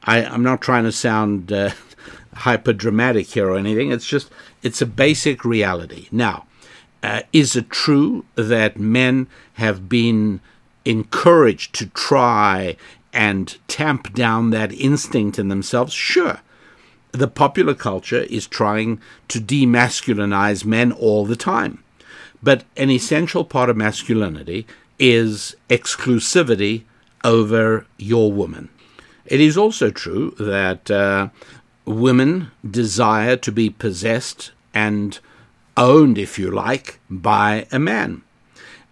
[0.03, 1.71] I, am not trying to sound uh,
[2.33, 3.91] hyper dramatic here or anything.
[3.91, 4.29] It's just,
[4.63, 6.07] it's a basic reality.
[6.11, 6.45] Now,
[7.03, 10.39] uh, is it true that men have been
[10.85, 12.77] encouraged to try
[13.13, 15.93] and tamp down that instinct in themselves?
[15.93, 16.39] Sure.
[17.11, 21.83] The popular culture is trying to demasculinize men all the time.
[22.41, 24.65] But an essential part of masculinity
[24.97, 26.83] is exclusivity
[27.23, 28.69] over your woman.
[29.25, 31.29] It is also true that uh,
[31.85, 35.19] women desire to be possessed and
[35.77, 38.21] owned, if you like, by a man.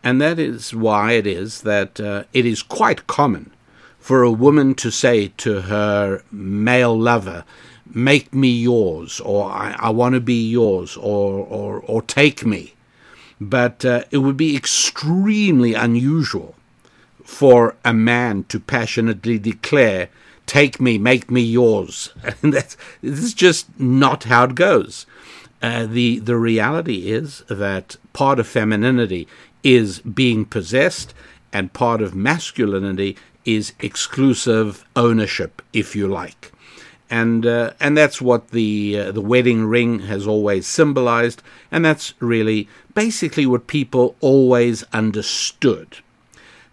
[0.03, 3.51] And that is why it is that uh, it is quite common
[3.99, 7.43] for a woman to say to her male lover,
[7.93, 12.73] make me yours, or I, I want to be yours, or, or, or take me.
[13.41, 16.55] But uh, it would be extremely unusual
[17.23, 20.09] for a man to passionately declare,
[20.49, 22.11] take me, make me yours.
[22.41, 25.05] And that's, this is just not how it goes.
[25.61, 29.27] Uh, the the reality is that part of femininity
[29.61, 31.13] is being possessed,
[31.51, 36.53] and part of masculinity is exclusive ownership, if you like.
[37.09, 42.13] And uh, and that's what the uh, the wedding ring has always symbolized, and that's
[42.19, 45.97] really basically what people always understood.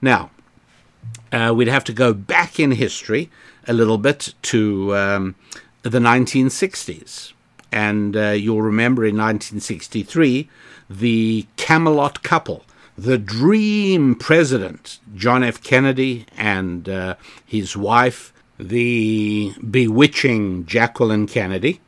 [0.00, 0.30] Now,
[1.32, 3.30] uh, we'd have to go back in history
[3.66, 5.34] a little bit to um,
[5.82, 7.32] the 1960s.
[7.72, 10.48] And uh, you'll remember in 1963,
[10.88, 12.64] the Camelot couple,
[12.96, 15.62] the dream president, John F.
[15.62, 21.80] Kennedy, and uh, his wife, the bewitching Jacqueline Kennedy.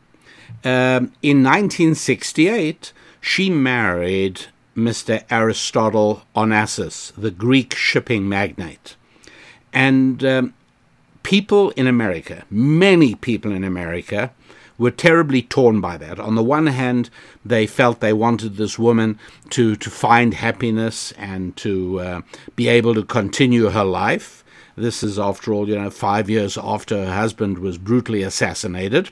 [0.65, 5.25] Um, in 1968, she married Mr.
[5.31, 8.97] Aristotle Onassis, the Greek shipping magnate.
[9.73, 10.55] And um,
[11.29, 14.33] people in America, many people in America,
[14.79, 16.19] were terribly torn by that.
[16.19, 17.11] On the one hand,
[17.45, 19.19] they felt they wanted this woman
[19.51, 22.21] to, to find happiness and to uh,
[22.57, 24.43] be able to continue her life.
[24.75, 29.11] This is, after all, you know, five years after her husband was brutally assassinated.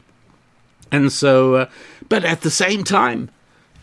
[0.90, 1.68] And so, uh,
[2.08, 3.28] but at the same time,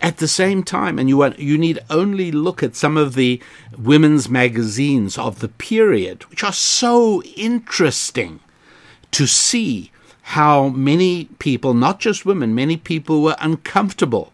[0.03, 3.41] at the same time, and you want, you need only look at some of the
[3.77, 8.41] women's magazines of the period, which are so interesting
[9.11, 9.91] to see
[10.23, 14.33] how many people, not just women, many people were uncomfortable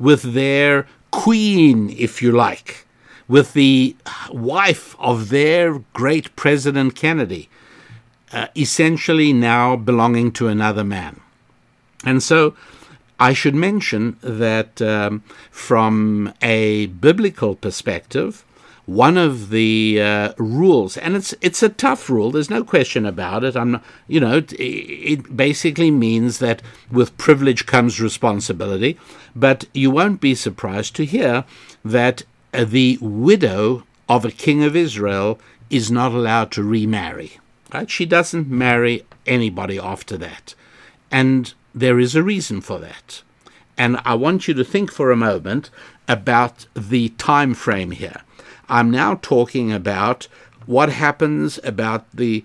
[0.00, 2.84] with their queen, if you like,
[3.28, 3.94] with the
[4.30, 7.48] wife of their great President Kennedy,
[8.32, 11.20] uh, essentially now belonging to another man.
[12.04, 12.56] And so
[13.18, 18.44] I should mention that um, from a biblical perspective,
[18.86, 22.30] one of the uh, rules, and it's it's a tough rule.
[22.30, 23.56] There's no question about it.
[23.56, 28.98] I'm, not, you know, it, it basically means that with privilege comes responsibility.
[29.34, 31.44] But you won't be surprised to hear
[31.84, 37.38] that uh, the widow of a king of Israel is not allowed to remarry.
[37.72, 37.90] Right?
[37.90, 40.54] She doesn't marry anybody after that,
[41.10, 43.22] and there is a reason for that.
[43.76, 45.70] And I want you to think for a moment
[46.06, 48.22] about the time frame here.
[48.68, 50.28] I'm now talking about
[50.66, 52.44] what happens about the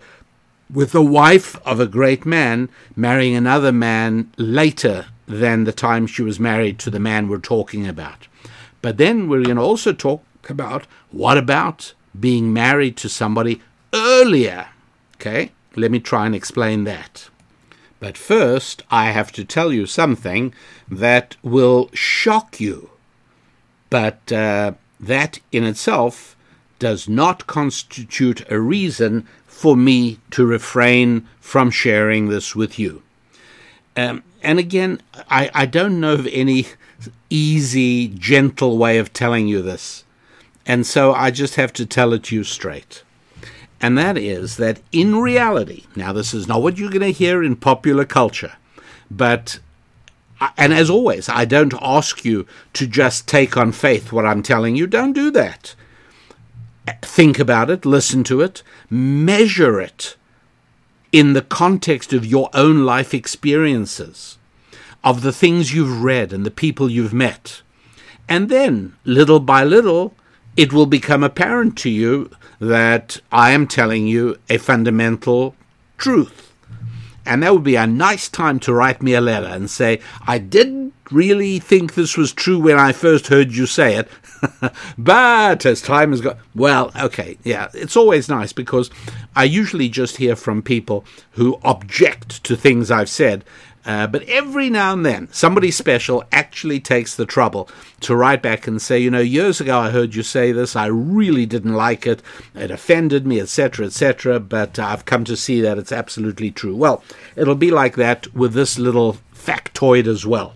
[0.71, 6.21] with the wife of a great man marrying another man later than the time she
[6.21, 8.27] was married to the man we're talking about.
[8.81, 13.61] But then we're going to also talk about what about being married to somebody
[13.93, 14.67] earlier?
[15.15, 17.29] Okay, let me try and explain that.
[17.99, 20.53] But first, I have to tell you something
[20.89, 22.91] that will shock you.
[23.89, 26.35] But uh, that in itself
[26.77, 33.03] does not constitute a reason for me to refrain from sharing this with you.
[33.97, 36.67] Um, and again, I, I don't know of any
[37.29, 40.05] easy, gentle way of telling you this.
[40.65, 43.03] And so I just have to tell it to you straight
[43.81, 47.43] and that is that in reality, now this is not what you're going to hear
[47.43, 48.53] in popular culture,
[49.09, 49.59] but
[50.57, 54.75] and as always, I don't ask you to just take on faith what I'm telling
[54.75, 54.87] you.
[54.87, 55.75] Don't do that.
[57.01, 60.15] Think about it, listen to it, measure it
[61.11, 64.37] in the context of your own life experiences,
[65.03, 67.61] of the things you've read and the people you've met.
[68.27, 70.13] And then, little by little,
[70.55, 75.55] it will become apparent to you that I am telling you a fundamental
[75.97, 76.45] truth.
[77.25, 80.39] And that would be a nice time to write me a letter and say, I
[80.39, 84.09] didn't really think this was true when I first heard you say it,
[84.97, 88.89] but as time has gone, well, okay, yeah, it's always nice because
[89.35, 93.43] I usually just hear from people who object to things I've said
[93.85, 97.69] uh, but every now and then, somebody special actually takes the trouble
[98.01, 100.87] to write back and say, you know, years ago I heard you say this, I
[100.87, 102.21] really didn't like it,
[102.53, 106.75] it offended me, etc., etc., but I've come to see that it's absolutely true.
[106.75, 107.03] Well,
[107.35, 110.55] it'll be like that with this little factoid as well.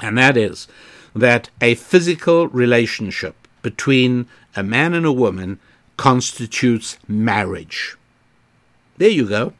[0.00, 0.68] And that is
[1.14, 5.58] that a physical relationship between a man and a woman
[5.96, 7.96] constitutes marriage.
[8.98, 9.54] There you go.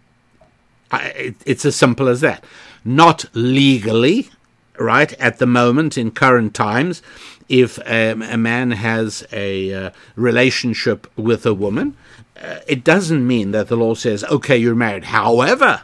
[0.92, 2.44] It's as simple as that
[2.86, 4.30] not legally,
[4.78, 7.02] right, at the moment in current times,
[7.48, 11.96] if um, a man has a uh, relationship with a woman,
[12.40, 15.04] uh, it doesn't mean that the law says, okay, you're married.
[15.04, 15.82] However,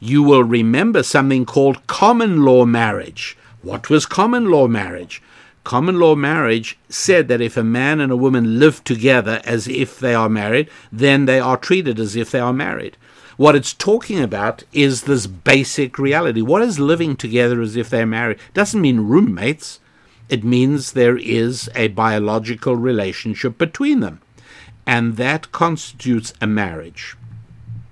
[0.00, 3.36] you will remember something called common law marriage.
[3.62, 5.22] What was common law marriage?
[5.62, 10.00] Common law marriage said that if a man and a woman live together as if
[10.00, 12.96] they are married, then they are treated as if they are married.
[13.40, 16.42] What it's talking about is this basic reality.
[16.42, 18.38] What is living together as if they're married?
[18.52, 19.80] Doesn't mean roommates.
[20.28, 24.20] It means there is a biological relationship between them.
[24.86, 27.16] And that constitutes a marriage.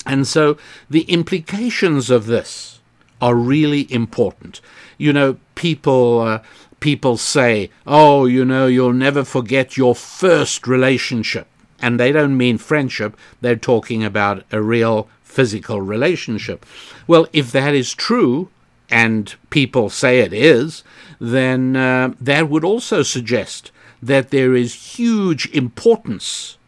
[0.04, 0.58] And so
[0.90, 2.80] the implications of this
[3.18, 4.60] are really important.
[4.98, 6.42] You know, people uh,
[6.78, 11.46] people say, "Oh, you know, you'll never forget your first relationship."
[11.80, 15.08] And they don't mean friendship, they're talking about a real
[15.38, 16.66] physical relationship.
[17.06, 18.48] Well, if that is true,
[18.90, 20.82] and people say it is,
[21.20, 23.70] then uh, that would also suggest
[24.02, 26.58] that there is huge importance,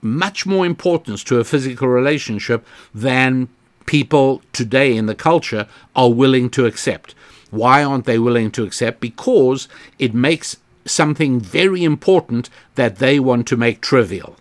[0.00, 3.48] much more importance to a physical relationship than
[3.84, 7.14] people today in the culture are willing to accept.
[7.50, 9.00] Why aren't they willing to accept?
[9.00, 9.68] Because
[9.98, 10.56] it makes
[10.86, 14.36] something very important that they want to make trivial.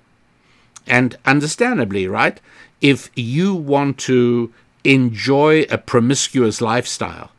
[0.87, 2.39] And understandably, right?
[2.85, 7.31] If you want to enjoy a promiscuous lifestyle,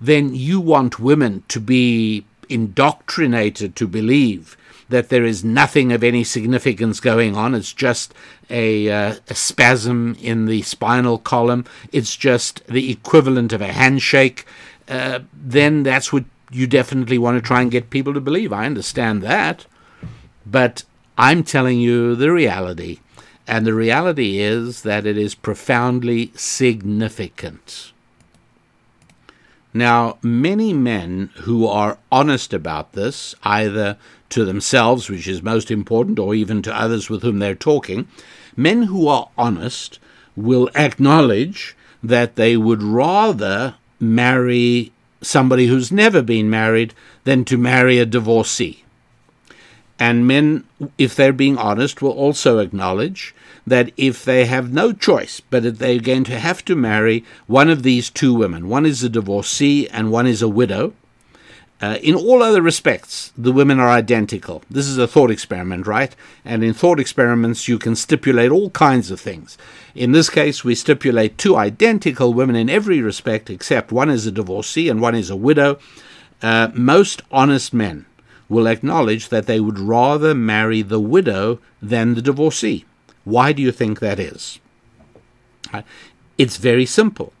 [0.00, 4.56] then you want women to be indoctrinated to believe
[4.90, 7.52] that there is nothing of any significance going on.
[7.52, 8.14] It's just
[8.48, 11.64] a, uh, a, spasm in the spinal column.
[11.90, 14.46] It's just the equivalent of a handshake.
[14.86, 18.52] Uh, then that's what you definitely want to try and get people to believe.
[18.52, 19.66] I understand that.
[20.46, 20.84] But
[21.18, 23.00] I'm telling you the reality.
[23.46, 27.92] And the reality is that it is profoundly significant.
[29.74, 33.96] Now, many men who are honest about this, either
[34.30, 38.06] to themselves, which is most important, or even to others with whom they're talking,
[38.56, 39.98] men who are honest
[40.36, 47.98] will acknowledge that they would rather marry somebody who's never been married than to marry
[47.98, 48.81] a divorcee.
[50.02, 50.64] And men,
[50.98, 56.00] if they're being honest, will also acknowledge that if they have no choice, but they're
[56.00, 60.10] going to have to marry one of these two women, one is a divorcee and
[60.10, 60.92] one is a widow,
[61.80, 64.64] uh, in all other respects, the women are identical.
[64.68, 66.16] This is a thought experiment, right?
[66.44, 69.56] And in thought experiments, you can stipulate all kinds of things.
[69.94, 74.32] In this case, we stipulate two identical women in every respect, except one is a
[74.32, 75.78] divorcee and one is a widow.
[76.42, 78.06] Uh, most honest men
[78.52, 82.84] will acknowledge that they would rather marry the widow than the divorcee.
[83.24, 84.60] Why do you think that is?
[86.36, 87.32] It's very simple.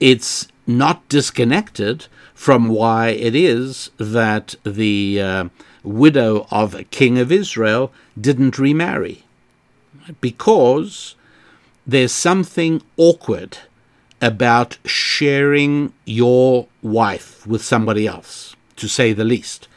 [0.00, 5.44] It's not disconnected from why it is that the uh,
[5.84, 9.24] widow of a king of Israel didn't remarry.
[10.20, 11.14] Because
[11.86, 13.58] there's something awkward
[14.20, 19.68] about sharing your wife with somebody else, to say the least.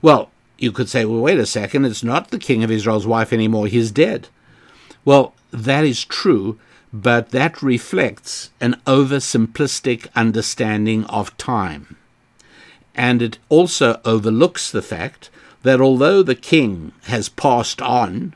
[0.00, 3.32] Well, you could say, well, wait a second, it's not the king of Israel's wife
[3.32, 4.28] anymore, he's dead.
[5.04, 6.58] Well, that is true,
[6.92, 11.96] but that reflects an oversimplistic understanding of time
[12.98, 15.30] and it also overlooks the fact
[15.62, 18.34] that although the king has passed on,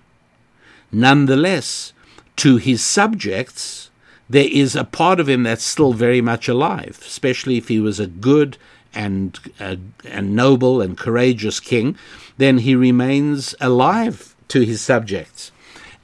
[0.93, 1.93] nonetheless,
[2.37, 3.91] to his subjects,
[4.31, 7.99] there is a part of him that's still very much alive, especially if he was
[7.99, 8.57] a good
[8.95, 11.97] and, uh, and noble and courageous king,
[12.39, 15.53] then he remains alive to his subjects.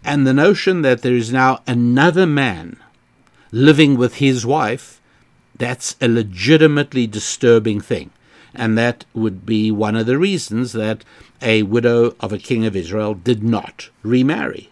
[0.04, 2.76] And the notion that there is now another man
[3.52, 5.00] living with his wife,
[5.56, 8.10] that's a legitimately disturbing thing
[8.54, 11.04] and that would be one of the reasons that
[11.40, 14.70] a widow of a king of Israel did not remarry.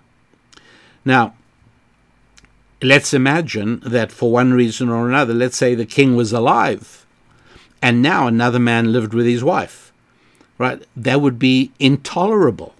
[1.05, 1.35] Now,
[2.83, 7.06] let's imagine that for one reason or another, let's say the king was alive,
[7.83, 9.93] and now another man lived with his wife,
[10.59, 10.83] right?
[10.97, 12.75] That would be intolerable,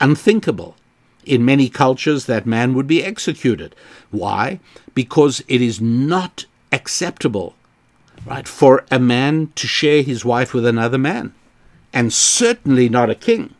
[0.00, 0.76] unthinkable.
[1.24, 3.74] In many cultures, that man would be executed.
[4.12, 4.60] Why?
[4.94, 7.56] Because it is not acceptable
[8.24, 11.34] right, for a man to share his wife with another man,
[11.92, 13.54] and certainly not a king,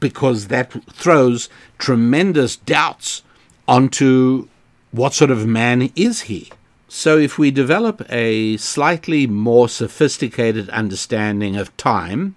[0.00, 1.48] because that throws
[1.78, 3.22] tremendous doubts
[3.66, 4.48] onto
[4.90, 6.50] what sort of man is he.
[6.88, 12.34] So, if we develop a slightly more sophisticated understanding of time,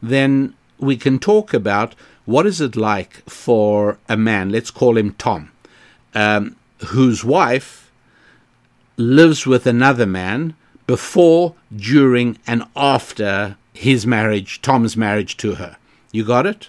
[0.00, 1.94] then we can talk about
[2.26, 5.50] what is it like for a man, let's call him Tom,
[6.14, 6.56] um,
[6.88, 7.90] whose wife
[8.96, 10.54] lives with another man
[10.86, 15.76] before, during, and after his marriage, Tom's marriage to her.
[16.12, 16.68] You got it?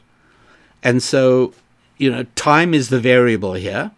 [0.83, 1.53] And so,
[1.97, 3.91] you know, time is the variable here,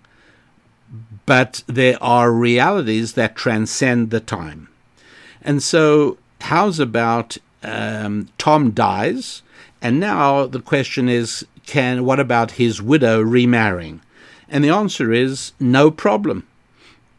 [1.30, 4.68] but there are realities that transcend the time.
[5.44, 9.44] And so, how's about um, Tom dies,
[9.80, 14.02] and now the question is, can what about his widow remarrying?
[14.50, 16.48] And the answer is no problem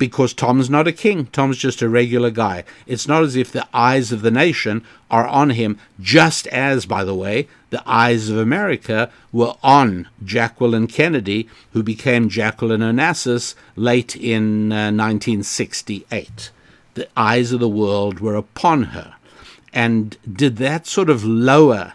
[0.01, 1.27] because Tom's not a king.
[1.27, 2.65] Tom's just a regular guy.
[2.87, 7.05] It's not as if the eyes of the nation are on him, just as, by
[7.05, 14.17] the way, the eyes of America were on Jacqueline Kennedy, who became Jacqueline Onassis late
[14.17, 16.51] in uh, 1968.
[16.95, 19.15] The eyes of the world were upon her.
[19.73, 21.93] And did that sort of lower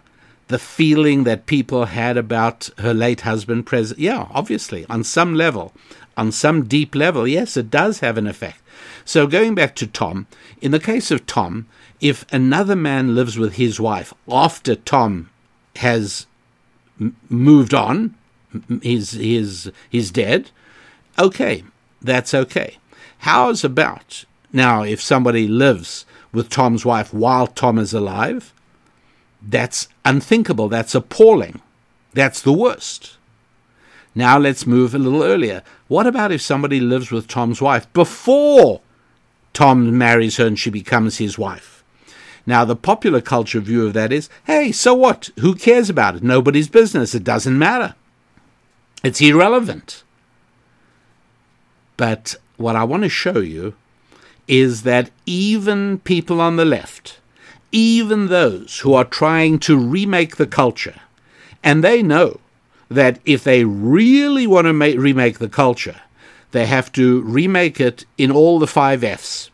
[0.47, 3.99] the feeling that people had about her late husband, President?
[3.99, 5.74] Yeah, obviously, on some level
[6.18, 8.61] on some deep level, yes, it does have an effect.
[9.03, 10.28] So, going back to Tom,
[10.61, 11.68] in the case of Tom,
[12.01, 15.30] if another man lives with his wife after Tom
[15.78, 16.26] has
[16.99, 18.16] m- moved on,
[18.82, 20.51] he's, he's, he's dead,
[21.20, 21.63] okay,
[22.01, 22.78] that's okay.
[23.20, 28.53] How's about now if somebody lives with Tom's wife while Tom is alive?
[29.41, 30.70] That's unthinkable.
[30.70, 31.61] That's appalling.
[32.13, 33.18] That's the worst.
[34.13, 35.61] Now let's move a little earlier.
[35.88, 38.82] What about if somebody lives with Tom's wife before
[39.54, 41.84] Tom marries her and she becomes his wife?
[42.48, 45.30] Now, the popular culture view of that is hey, so what?
[45.40, 46.24] Who cares about it?
[46.24, 47.16] Nobody's business.
[47.16, 47.96] It doesn't matter.
[49.04, 50.04] It's irrelevant.
[51.98, 53.76] But what I want to show you
[54.48, 57.20] is that even people on the left,
[57.72, 61.00] even those who are trying to remake the culture,
[61.64, 62.40] and they know
[62.90, 66.02] that if they really want to make, remake the culture,
[66.52, 69.50] they have to remake it in all the five F's.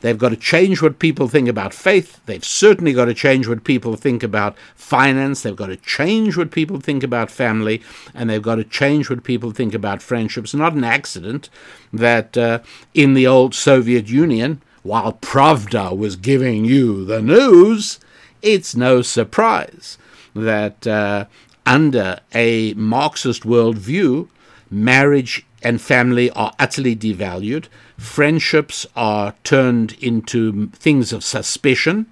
[0.00, 2.20] They've got to change what people think about faith.
[2.26, 5.42] They've certainly got to change what people think about finance.
[5.42, 7.80] They've got to change what people think about family.
[8.12, 10.52] And they've got to change what people think about friendships.
[10.52, 11.48] Not an accident
[11.90, 12.58] that uh,
[12.92, 17.98] in the old Soviet Union, while Pravda was giving you the news,
[18.42, 19.96] it's no surprise
[20.34, 21.24] that uh,
[21.66, 24.28] under a Marxist worldview,
[24.70, 27.66] marriage and family are utterly devalued.
[27.96, 32.06] Friendships are turned into things of suspicion.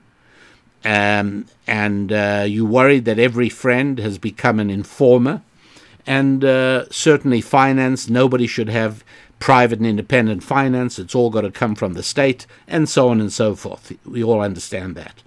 [0.84, 5.42] Um, and uh, you worry that every friend has become an informer.
[6.07, 9.05] And uh, certainly, finance, nobody should have
[9.38, 10.98] private and independent finance.
[10.98, 13.92] It's all got to come from the state, and so on and so forth.
[14.05, 15.22] We all understand that.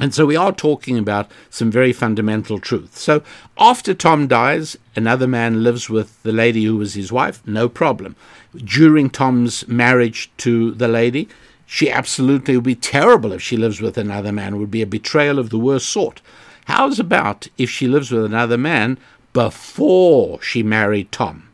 [0.00, 3.02] And so we are talking about some very fundamental truths.
[3.02, 3.22] So
[3.58, 8.16] after Tom dies, another man lives with the lady who was his wife, no problem.
[8.56, 11.28] During Tom's marriage to the lady,
[11.66, 14.54] she absolutely would be terrible if she lives with another man.
[14.54, 16.22] It would be a betrayal of the worst sort.
[16.64, 18.98] How's about if she lives with another man
[19.34, 21.49] before she married Tom?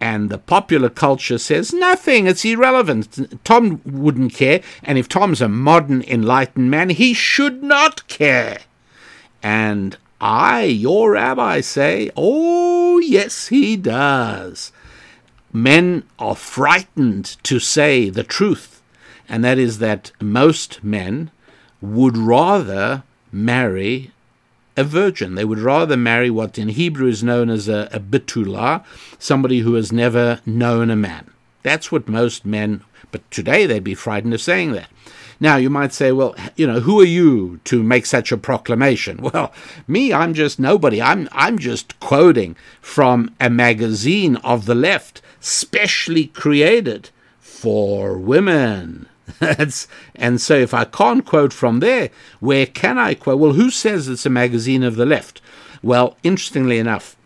[0.00, 3.42] And the popular culture says nothing, it's irrelevant.
[3.44, 8.58] Tom wouldn't care, and if Tom's a modern, enlightened man, he should not care.
[9.42, 14.72] And I, your rabbi, say, oh, yes, he does.
[15.52, 18.82] Men are frightened to say the truth,
[19.28, 21.30] and that is that most men
[21.80, 24.10] would rather marry
[24.76, 25.34] a virgin.
[25.34, 28.84] They would rather marry what in Hebrew is known as a, a betula,
[29.18, 31.30] somebody who has never known a man.
[31.62, 34.88] That's what most men, but today they'd be frightened of saying that.
[35.40, 39.18] Now, you might say, well, you know, who are you to make such a proclamation?
[39.34, 39.52] Well,
[39.88, 41.02] me, I'm just nobody.
[41.02, 47.10] I'm, I'm just quoting from a magazine of the left, specially created
[47.40, 49.08] for women.
[50.14, 52.10] and so if I can't quote from there,
[52.40, 53.38] where can I quote?
[53.38, 55.40] Well, who says it's a magazine of the left?
[55.82, 57.16] Well, interestingly enough,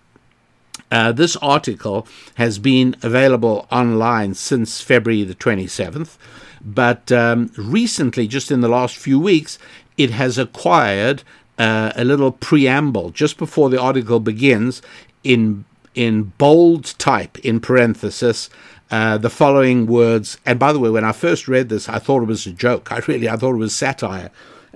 [0.90, 6.16] uh, this article has been available online since February the 27th,
[6.64, 9.59] but um, recently, just in the last few weeks,
[9.96, 11.22] it has acquired
[11.59, 14.80] uh, a little preamble just before the article begins
[15.24, 18.49] in in bold type in parenthesis
[18.91, 20.39] uh, the following words.
[20.47, 22.91] And by the way, when I first read this, I thought it was a joke.
[22.93, 24.30] I really, I thought it was satire,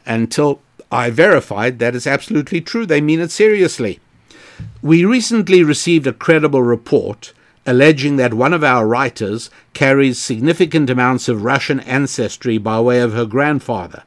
[0.06, 0.60] until
[0.90, 2.86] I verified that it's absolutely true.
[2.86, 4.00] They mean it seriously.
[4.82, 7.32] We recently received a credible report
[7.66, 13.12] alleging that one of our writers carries significant amounts of Russian ancestry by way of
[13.12, 14.02] her grandfather.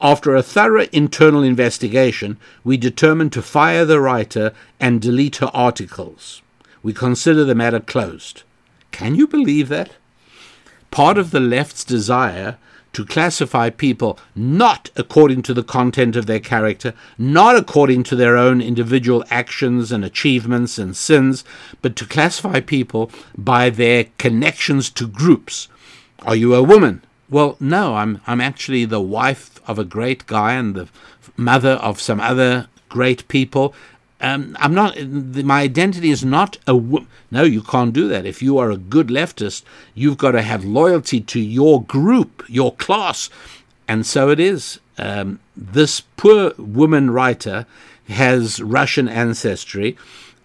[0.00, 6.42] After a thorough internal investigation, we determined to fire the writer and delete her articles.
[6.82, 8.42] We consider the matter closed.
[8.90, 9.92] Can you believe that?
[10.90, 12.58] Part of the left's desire
[12.92, 18.36] to classify people not according to the content of their character, not according to their
[18.36, 21.44] own individual actions and achievements and sins,
[21.82, 25.68] but to classify people by their connections to groups.
[26.22, 27.04] Are you a woman?
[27.30, 30.88] Well, no, I'm I'm actually the wife of a great guy and the
[31.36, 33.74] mother of some other great people.
[34.20, 35.00] Um, I'm not.
[35.00, 36.74] My identity is not a.
[37.30, 38.26] No, you can't do that.
[38.26, 39.62] If you are a good leftist,
[39.94, 43.30] you've got to have loyalty to your group, your class,
[43.86, 44.80] and so it is.
[44.96, 47.66] Um, this poor woman writer
[48.08, 49.96] has Russian ancestry.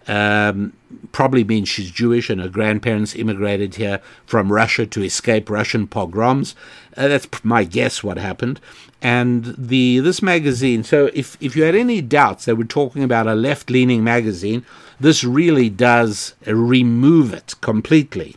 [0.06, 0.74] Um,
[1.12, 6.54] probably means she's Jewish and her grandparents immigrated here from Russia to escape Russian pogroms.
[6.96, 8.60] Uh, that's my guess what happened.
[9.04, 10.82] And the this magazine.
[10.82, 14.64] So if if you had any doubts that we're talking about a left leaning magazine,
[14.98, 18.36] this really does remove it completely.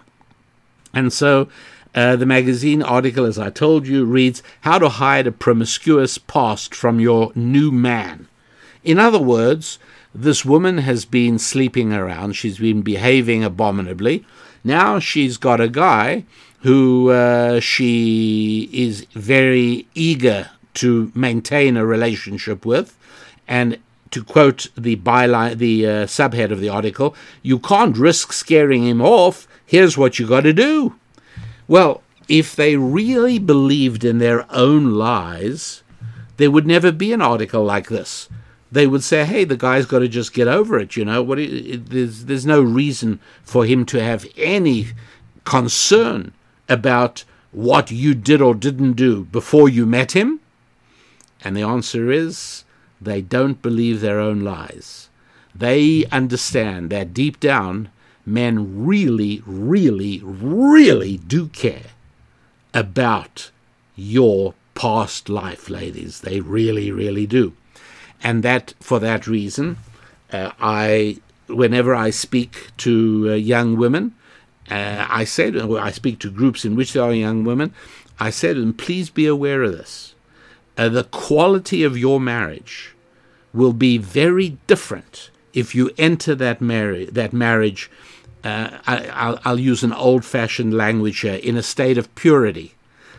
[0.93, 1.47] And so.
[1.95, 6.75] Uh, the magazine article, as I told you, reads How to Hide a Promiscuous Past
[6.75, 8.27] from Your New Man.
[8.83, 9.79] In other words,
[10.13, 14.25] this woman has been sleeping around, she's been behaving abominably.
[14.63, 16.25] Now she's got a guy
[16.59, 22.97] who uh, she is very eager to maintain a relationship with,
[23.47, 23.77] and
[24.11, 29.01] to quote the byline, the uh, subhead of the article, you can't risk scaring him
[29.01, 29.47] off.
[29.65, 30.95] Here's what you got to do.
[31.67, 35.83] Well, if they really believed in their own lies,
[36.37, 38.29] there would never be an article like this
[38.71, 41.39] they would say, "Hey, the guy's got to just get over it." You know, what?
[41.39, 44.87] It, it, there's there's no reason for him to have any
[45.45, 46.33] concern
[46.67, 50.39] about what you did or didn't do before you met him.
[51.43, 52.63] And the answer is
[52.99, 55.09] they don't believe their own lies.
[55.53, 57.89] They understand that deep down,
[58.25, 61.91] men really, really, really do care
[62.73, 63.51] about
[63.95, 66.21] your past life, ladies.
[66.21, 67.53] They really, really do
[68.23, 69.77] and that for that reason,
[70.31, 71.17] uh, I
[71.47, 74.13] whenever I speak to uh, young women,
[74.69, 77.73] uh, I say to, I speak to groups in which there are young women.
[78.19, 80.15] I say to them, please be aware of this.
[80.77, 82.93] Uh, the quality of your marriage
[83.53, 87.09] will be very different if you enter that marriage.
[87.09, 87.89] That marriage,
[88.43, 92.75] uh, I, will use an old-fashioned language here, in a state of purity,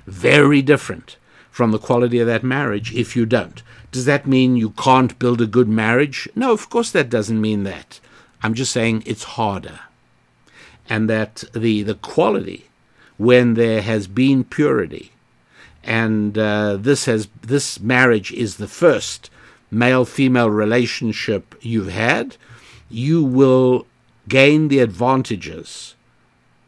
[0.07, 1.17] very different
[1.51, 3.63] from the quality of that marriage if you don't.
[3.91, 6.29] Does that mean you can't build a good marriage?
[6.37, 7.99] No, of course that doesn't mean that.
[8.43, 9.81] I'm just saying it's harder.
[10.89, 12.67] And that the, the quality,
[13.17, 15.11] when there has been purity,
[15.89, 19.31] and uh, this has this marriage is the first
[19.71, 22.37] male female relationship you've had,
[22.91, 23.87] you will
[24.29, 25.95] gain the advantages,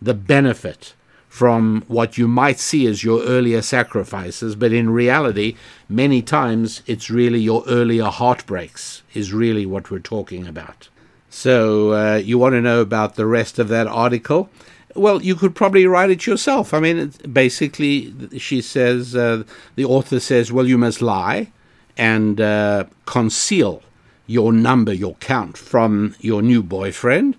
[0.01, 0.95] the benefit
[1.29, 5.55] from what you might see as your earlier sacrifices, but in reality,
[5.87, 10.89] many times it's really your earlier heartbreaks, is really what we're talking about.
[11.29, 14.49] So, uh, you want to know about the rest of that article?
[14.95, 16.75] Well, you could probably write it yourself.
[16.75, 19.45] I mean, basically, she says, uh,
[19.77, 21.53] the author says, well, you must lie
[21.97, 23.83] and uh, conceal
[24.27, 27.37] your number, your count from your new boyfriend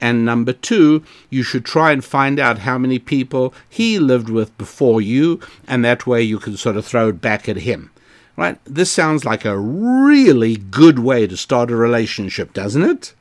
[0.00, 4.56] and number two, you should try and find out how many people he lived with
[4.56, 7.90] before you, and that way you can sort of throw it back at him.
[8.36, 8.58] Right?
[8.64, 13.12] This sounds like a really good way to start a relationship, doesn't it?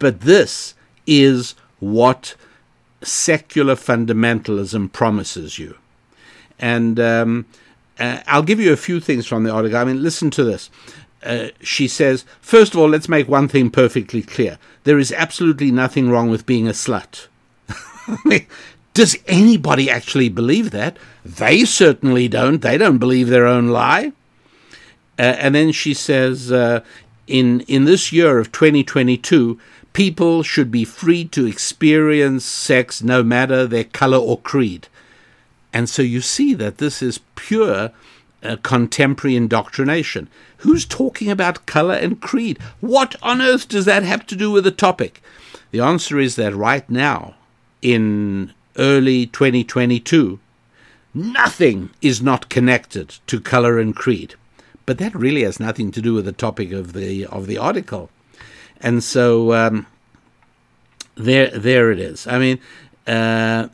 [0.00, 0.74] But this
[1.06, 2.34] is what
[3.02, 5.76] secular fundamentalism promises you.
[6.58, 7.46] And um,
[7.98, 9.78] uh, I'll give you a few things from the article.
[9.78, 10.70] I mean, listen to this.
[11.22, 14.58] Uh, she says, first of all, let's make one thing perfectly clear.
[14.84, 17.26] There is absolutely nothing wrong with being a slut.
[18.94, 20.96] Does anybody actually believe that?
[21.24, 22.62] They certainly don't.
[22.62, 24.12] They don't believe their own lie.
[25.18, 26.80] Uh, and then she says, uh,
[27.26, 29.58] in, in this year of 2022,
[29.96, 34.86] people should be free to experience sex no matter their color or creed.
[35.72, 37.92] And so you see that this is pure
[38.42, 40.28] uh, contemporary indoctrination.
[40.58, 42.58] Who's talking about color and creed?
[42.80, 45.22] What on earth does that have to do with the topic?
[45.70, 47.36] The answer is that right now,
[47.80, 50.38] in early 2022,
[51.14, 54.34] nothing is not connected to color and creed.
[54.84, 58.10] But that really has nothing to do with the topic of the of the article.
[58.80, 59.86] And so um,
[61.16, 62.26] there, there it is.
[62.26, 62.58] I mean,
[63.06, 63.68] uh,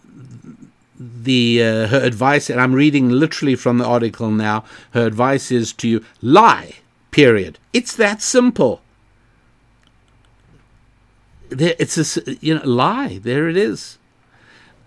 [0.99, 4.65] the uh, her advice, and I'm reading literally from the article now.
[4.93, 6.77] Her advice is to you: lie.
[7.11, 7.59] Period.
[7.73, 8.81] It's that simple.
[11.51, 13.19] There, it's a you know lie.
[13.23, 13.99] There it is.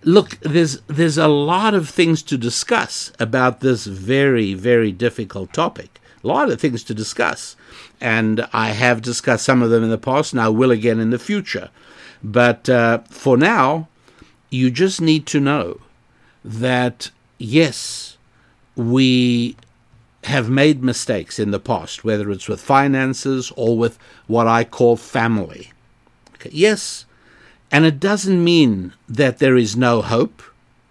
[0.03, 5.99] Look, there's there's a lot of things to discuss about this very very difficult topic.
[6.23, 7.55] A lot of things to discuss,
[7.99, 11.09] and I have discussed some of them in the past, and I will again in
[11.09, 11.69] the future.
[12.23, 13.87] But uh, for now,
[14.49, 15.81] you just need to know
[16.43, 18.17] that yes,
[18.75, 19.55] we
[20.25, 23.97] have made mistakes in the past, whether it's with finances or with
[24.27, 25.71] what I call family.
[26.35, 26.49] Okay.
[26.51, 27.05] Yes,
[27.71, 30.41] and it doesn't mean that there is no hope.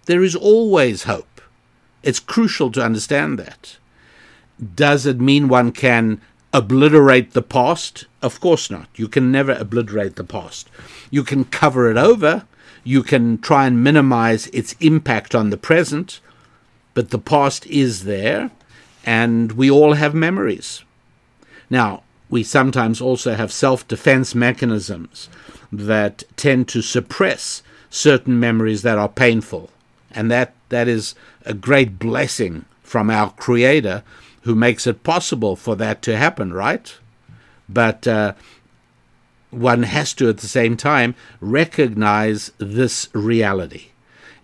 [0.05, 1.41] There is always hope.
[2.03, 3.77] It's crucial to understand that.
[4.75, 6.21] Does it mean one can
[6.55, 8.05] obliterate the past?
[8.21, 8.87] Of course not.
[8.95, 10.69] You can never obliterate the past.
[11.11, 12.45] You can cover it over.
[12.85, 16.21] You can try and minimize its impact on the present.
[16.93, 18.51] But the past is there,
[19.05, 20.83] and we all have memories.
[21.69, 25.27] Now, we sometimes also have self defense mechanisms
[25.73, 29.69] that tend to suppress certain memories that are painful.
[30.11, 34.03] And that, that is a great blessing from our Creator
[34.45, 36.95] who makes it possible for that to happen, right?
[37.67, 38.33] But uh,
[39.49, 43.87] one has to, at the same time, recognize this reality.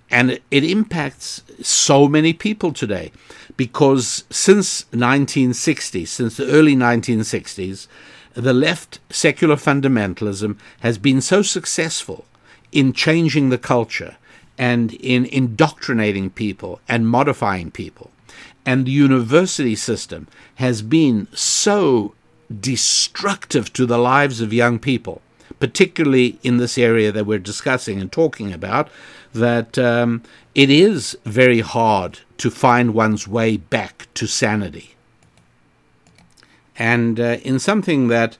[0.10, 3.12] And it impacts so many people today
[3.56, 7.88] because since 1960, since the early 1960s,
[8.34, 12.26] the left secular fundamentalism has been so successful
[12.72, 14.18] in changing the culture
[14.58, 18.10] and in indoctrinating people and modifying people
[18.66, 22.14] and the university system has been so
[22.60, 25.22] destructive to the lives of young people,
[25.60, 28.90] particularly in this area that we're discussing and talking about,
[29.34, 30.22] that um,
[30.54, 34.96] it is very hard to find one's way back to sanity.
[36.78, 38.38] And uh, in something that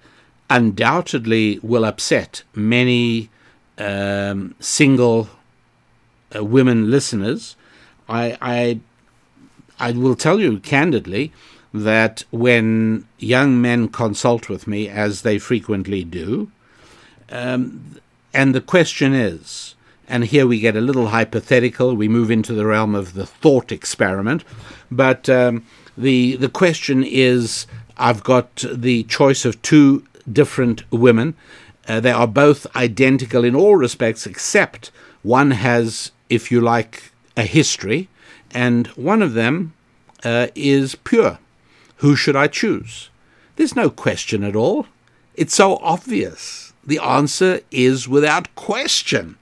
[0.50, 3.30] undoubtedly will upset many
[3.78, 5.30] um, single
[6.36, 7.56] uh, women listeners,
[8.10, 8.80] I, I
[9.82, 11.34] I will tell you candidly
[11.74, 16.52] that when young men consult with me, as they frequently do,
[17.30, 17.96] um,
[18.32, 19.74] and the question is,
[20.08, 23.72] and here we get a little hypothetical, we move into the realm of the thought
[23.72, 24.44] experiment,
[24.92, 25.66] but um,
[25.98, 27.66] the the question is,
[27.98, 31.34] I've got the choice of two different women.
[31.88, 34.92] Uh, they are both identical in all respects, except
[35.24, 38.10] one has, if you like, a history,
[38.54, 39.74] and one of them
[40.24, 41.40] uh, is pure.
[41.98, 43.10] Who should I choose?
[43.56, 44.88] There's no question at all.
[45.36, 46.74] It's so obvious.
[46.84, 49.38] The answer is without question.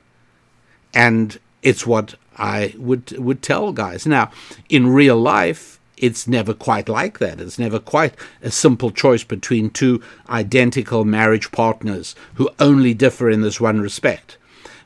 [0.94, 4.06] And it's what I would would tell guys.
[4.06, 4.32] Now,
[4.70, 7.42] in real life, it's never quite like that.
[7.42, 13.42] It's never quite a simple choice between two identical marriage partners who only differ in
[13.42, 14.38] this one respect.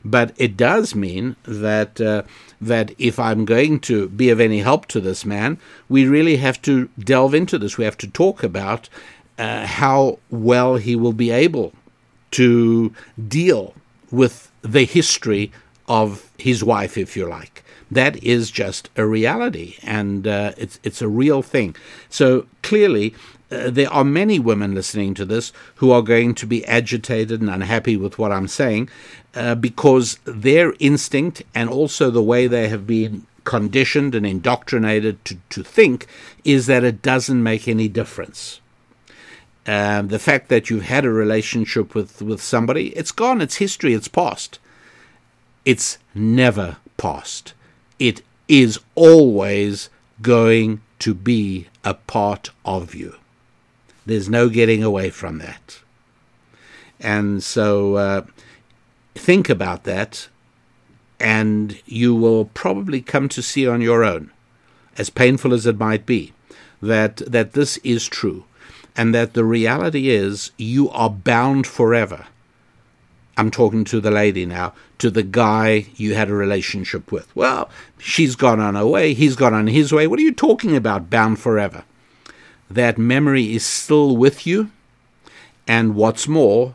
[0.04, 2.24] But it does mean that uh,
[2.66, 5.58] that if I'm going to be of any help to this man,
[5.88, 7.78] we really have to delve into this.
[7.78, 8.88] We have to talk about
[9.38, 11.72] uh, how well he will be able
[12.32, 12.92] to
[13.28, 13.74] deal
[14.10, 15.52] with the history
[15.86, 17.62] of his wife, if you like.
[17.90, 21.76] That is just a reality, and uh, it's it's a real thing.
[22.08, 23.14] So clearly,
[23.54, 27.50] uh, there are many women listening to this who are going to be agitated and
[27.50, 28.88] unhappy with what I'm saying
[29.34, 35.36] uh, because their instinct and also the way they have been conditioned and indoctrinated to,
[35.50, 36.06] to think
[36.44, 38.60] is that it doesn't make any difference.
[39.66, 43.94] Um, the fact that you've had a relationship with, with somebody, it's gone, it's history,
[43.94, 44.58] it's past.
[45.64, 47.54] It's never past.
[47.98, 49.88] It is always
[50.20, 53.16] going to be a part of you.
[54.06, 55.80] There's no getting away from that.
[57.00, 58.22] And so uh,
[59.14, 60.28] think about that,
[61.18, 64.30] and you will probably come to see on your own,
[64.96, 66.32] as painful as it might be,
[66.82, 68.44] that, that this is true,
[68.96, 72.26] and that the reality is you are bound forever.
[73.36, 77.34] I'm talking to the lady now, to the guy you had a relationship with.
[77.34, 80.06] Well, she's gone on her way, he's gone on his way.
[80.06, 81.84] What are you talking about, bound forever?
[82.74, 84.70] That memory is still with you,
[85.66, 86.74] and what's more,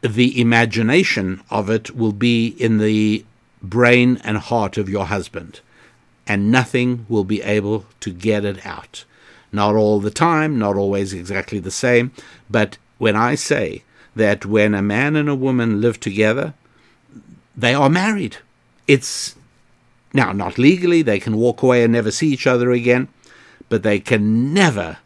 [0.00, 3.24] the imagination of it will be in the
[3.62, 5.60] brain and heart of your husband,
[6.26, 9.04] and nothing will be able to get it out.
[9.50, 12.12] Not all the time, not always exactly the same,
[12.48, 13.82] but when I say
[14.14, 16.54] that when a man and a woman live together,
[17.56, 18.36] they are married.
[18.86, 19.34] It's
[20.12, 23.08] now not legally, they can walk away and never see each other again,
[23.68, 24.98] but they can never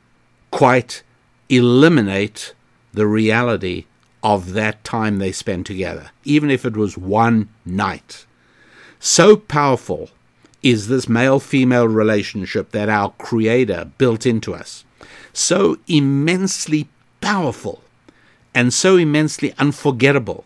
[0.53, 1.03] quite
[1.49, 2.55] eliminate
[2.93, 3.87] the reality
[4.23, 8.25] of that time they spent together, even if it was one night.
[9.01, 10.11] So powerful
[10.63, 14.85] is this male female relationship that our Creator built into us.
[15.33, 16.89] So immensely
[17.21, 17.83] powerful
[18.55, 20.45] and so immensely unforgettable.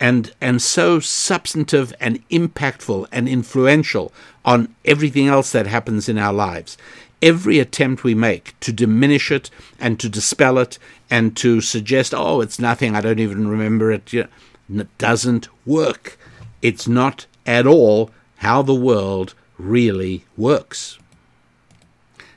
[0.00, 4.10] and and so substantive and impactful and influential
[4.44, 6.78] on everything else that happens in our lives.
[7.22, 10.78] Every attempt we make to diminish it and to dispel it
[11.10, 14.26] and to suggest, oh, it's nothing, I don't even remember it, you
[14.68, 16.18] know, it doesn't work.
[16.62, 20.98] It's not at all how the world really works.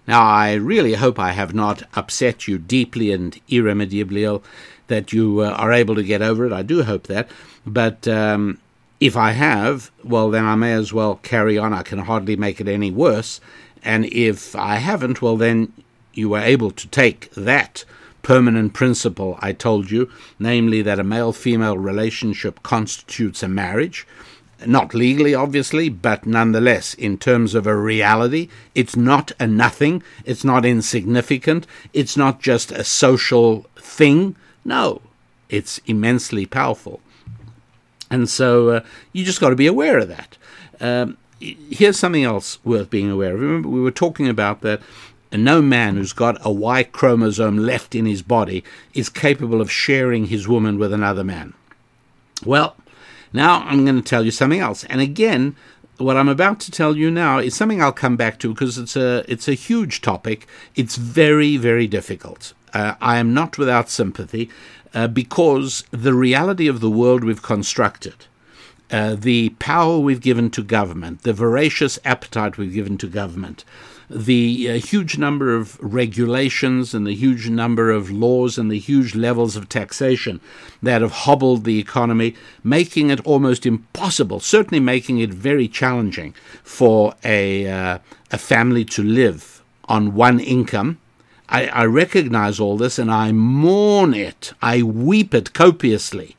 [0.06, 4.44] Now, I really hope I have not upset you deeply and irremediably, ill,
[4.88, 6.52] that you uh, are able to get over it.
[6.52, 7.30] I do hope that.
[7.66, 8.60] But um,
[9.00, 11.74] if I have, well, then I may as well carry on.
[11.74, 13.40] I can hardly make it any worse.
[13.84, 15.74] And if I haven't, well, then
[16.14, 17.86] you were able to take that
[18.22, 20.10] permanent principle I told you,
[20.40, 24.08] namely that a male female relationship constitutes a marriage,
[24.66, 30.46] not legally, obviously, but nonetheless, in terms of a reality, it's not a nothing, it's
[30.46, 34.36] not insignificant, it's not just a social thing.
[34.64, 35.02] No,
[35.50, 37.02] it's immensely powerful.
[38.10, 38.82] And so uh,
[39.12, 40.38] you just got to be aware of that.
[40.80, 41.18] Um,
[41.70, 43.42] here's something else worth being aware of.
[43.42, 44.82] Remember, we were talking about that
[45.32, 48.64] no man who's got a Y chromosome left in his body
[48.94, 51.54] is capable of sharing his woman with another man.
[52.46, 52.76] Well,
[53.32, 54.84] now I'm going to tell you something else.
[54.86, 55.56] And again,
[55.98, 58.96] what I'm about to tell you now is something I'll come back to because it's
[58.96, 60.48] a it's a huge topic.
[60.76, 62.54] It's very very difficult.
[62.74, 64.50] Uh, I am not without sympathy
[64.94, 68.26] uh, because the reality of the world we've constructed,
[68.94, 73.66] uh, the power we've given to government, the voracious appetite we've given to government,
[74.08, 79.16] the uh, huge number of regulations and the huge number of laws and the huge
[79.16, 80.40] levels of taxation
[80.84, 87.16] that have hobbled the economy, making it almost impossible, certainly making it very challenging for
[87.24, 87.98] a, uh,
[88.30, 91.00] a family to live on one income.
[91.50, 94.54] I, I recognize all this and I mourn it.
[94.62, 96.36] I weep it copiously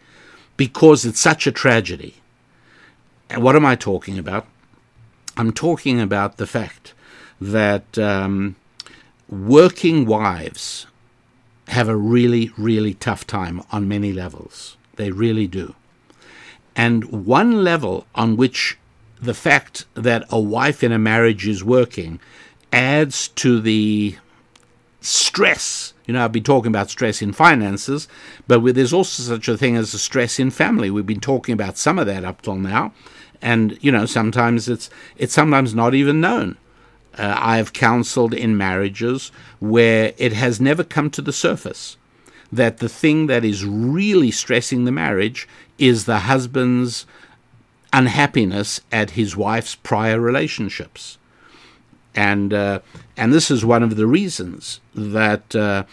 [0.57, 2.14] because it's such a tragedy.
[3.32, 4.46] What am I talking about?
[5.36, 6.94] I'm talking about the fact
[7.40, 8.56] that um,
[9.28, 10.86] working wives
[11.68, 14.76] have a really, really tough time on many levels.
[14.96, 15.74] They really do.
[16.76, 18.78] And one level on which
[19.20, 22.20] the fact that a wife in a marriage is working
[22.72, 24.16] adds to the
[25.00, 25.93] stress.
[26.07, 28.09] You know, I've been talking about stress in finances,
[28.46, 30.90] but there's also such a thing as a stress in family.
[30.90, 32.92] We've been talking about some of that up till now,
[33.40, 36.59] and you know, sometimes it's it's sometimes not even known.
[37.16, 39.30] Uh, I have counseled in marriages
[39.61, 41.96] where it has never come to the surface
[42.52, 45.48] that the thing that is really stressing the marriage
[45.78, 47.07] is the husband's
[47.92, 51.18] unhappiness at his wife's prior relationships.
[52.14, 52.80] And, uh,
[53.16, 55.84] and this is one of the reasons that uh,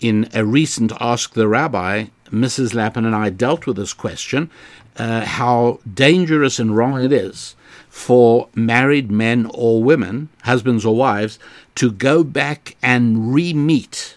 [0.00, 2.74] in a recent Ask the Rabbi, Mrs.
[2.74, 4.50] Lapin and I dealt with this question
[4.96, 7.56] uh, how dangerous and wrong it is
[7.88, 11.38] for married men or women, husbands or wives,
[11.74, 14.16] to go back and re meet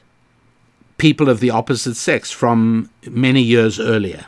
[0.97, 4.25] people of the opposite sex from many years earlier.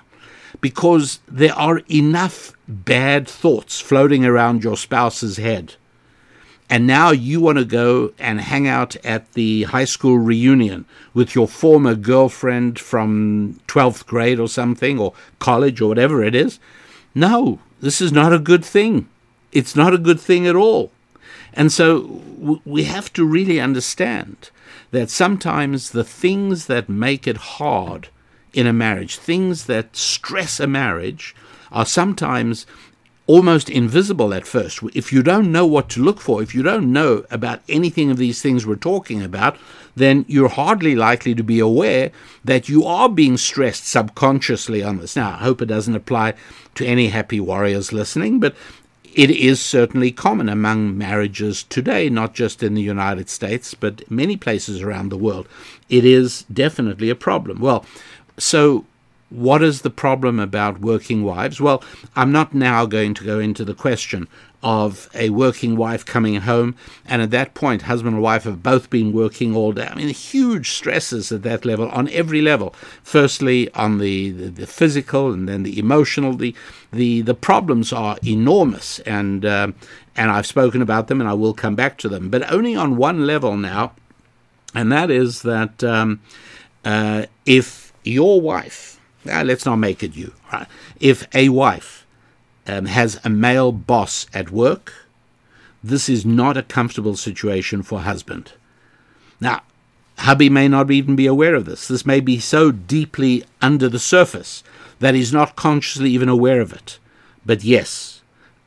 [0.62, 5.76] Because there are enough bad thoughts floating around your spouse's head.
[6.70, 11.36] And now you want to go and hang out at the high school reunion with
[11.36, 16.60] your former girlfriend from 12th grade or something, or college or whatever it is.
[17.14, 19.08] No, this is not a good thing
[19.56, 20.92] it's not a good thing at all.
[21.54, 22.22] And so
[22.66, 24.52] we have to really understand
[24.92, 28.10] that sometimes the things that make it hard
[28.54, 31.34] in a marriage, things that stress a marriage,
[31.72, 32.68] are sometimes
[33.28, 34.80] almost invisible at first.
[34.94, 38.18] If you don't know what to look for, if you don't know about anything of
[38.18, 39.58] these things we're talking about,
[39.96, 42.12] then you're hardly likely to be aware
[42.44, 45.16] that you are being stressed subconsciously on this.
[45.16, 46.36] Now, I hope it doesn't apply
[46.76, 48.56] to any happy warriors listening, but
[49.16, 54.36] it is certainly common among marriages today, not just in the United States, but many
[54.36, 55.48] places around the world.
[55.90, 57.60] It is definitely a problem.
[57.60, 57.86] Well,
[58.38, 58.86] so
[59.36, 61.60] what is the problem about working wives?
[61.60, 61.84] Well,
[62.16, 64.28] I'm not now going to go into the question
[64.64, 66.76] of a working wife coming home,
[67.06, 69.88] and at that point, husband and wife have both been working all day.
[69.88, 72.74] I mean, huge stresses at that level, on every level.
[73.04, 76.34] Firstly, on the, the, the physical, and then the emotional.
[76.34, 76.56] The
[76.92, 79.72] the the problems are enormous, and uh,
[80.16, 82.96] and I've spoken about them, and I will come back to them, but only on
[82.96, 83.92] one level now,
[84.74, 86.22] and that is that um,
[86.84, 88.95] uh, if your wife,
[89.32, 90.68] uh, let's not make it you, right?
[91.00, 92.06] If a wife
[92.68, 94.94] um, has a male boss at work,
[95.84, 98.54] this is not a comfortable situation for husband.
[99.40, 99.62] Now,
[100.20, 101.88] hubby may not even be aware of this.
[101.88, 104.64] This may be so deeply under the surface
[105.00, 107.00] that he's not consciously even aware of it.
[107.46, 108.22] But yes,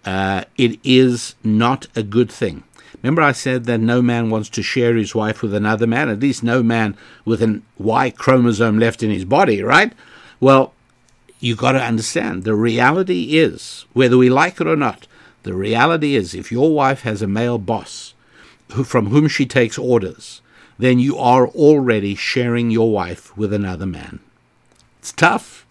[0.05, 2.63] uh, it is not a good thing.
[3.03, 6.21] Remember, I said that no man wants to share his wife with another man, at
[6.21, 9.93] least no man with an Y chromosome left in his body, right?
[10.41, 10.73] Well,
[11.41, 15.07] you've got to understand the reality is, whether we like it or not,
[15.43, 18.15] the reality is if your wife has a male boss
[18.73, 20.41] who, from whom she takes orders,
[20.79, 24.21] then you are already sharing your wife with another man.
[24.99, 25.67] It's tough.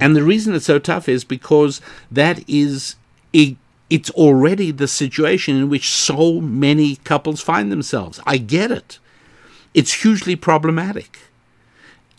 [0.00, 2.96] And the reason it's so tough is because that is
[3.32, 8.20] it's already the situation in which so many couples find themselves.
[8.26, 8.98] I get it.
[9.72, 11.18] It's hugely problematic.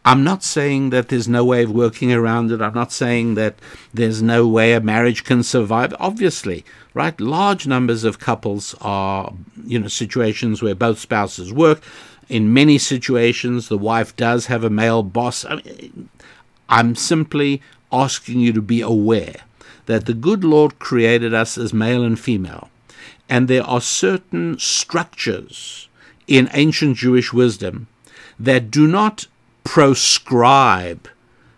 [0.07, 2.61] I'm not saying that there's no way of working around it.
[2.61, 3.55] I'm not saying that
[3.91, 5.95] there's no way a marriage can survive.
[5.99, 7.19] Obviously, right?
[7.19, 9.33] Large numbers of couples are,
[9.65, 11.81] you know, situations where both spouses work.
[12.29, 15.43] In many situations, the wife does have a male boss.
[15.43, 16.09] I mean,
[16.69, 19.37] I'm simply asking you to be aware
[19.87, 22.69] that the good Lord created us as male and female,
[23.27, 25.87] and there are certain structures
[26.27, 27.87] in ancient Jewish wisdom
[28.39, 29.27] that do not
[29.65, 31.09] proscribe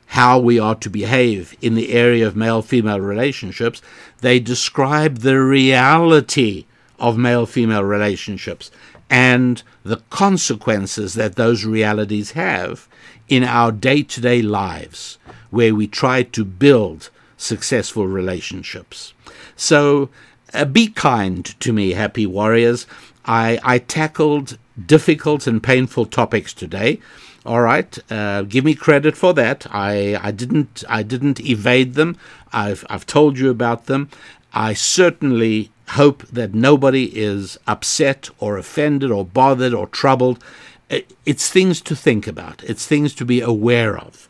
[0.08, 3.82] how we are to behave in the area of male female relationships.
[4.22, 6.66] They describe the reality
[6.98, 8.72] of male female relationships
[9.10, 12.88] and the consequences that those realities have
[13.28, 15.18] in our day to day lives,
[15.50, 19.14] where we try to build successful relationships.
[19.56, 20.10] So
[20.54, 22.88] uh, be kind to me, happy warriors.
[23.26, 27.00] I, I tackled difficult and painful topics today.
[27.48, 29.68] All right, uh, give me credit for that.
[29.72, 32.18] I, I didn't I didn't evade them.
[32.52, 34.10] I've I've told you about them.
[34.54, 40.44] I certainly hope that nobody is upset or offended or bothered or troubled.
[40.90, 42.66] It's things to think about.
[42.66, 44.28] It's things to be aware of.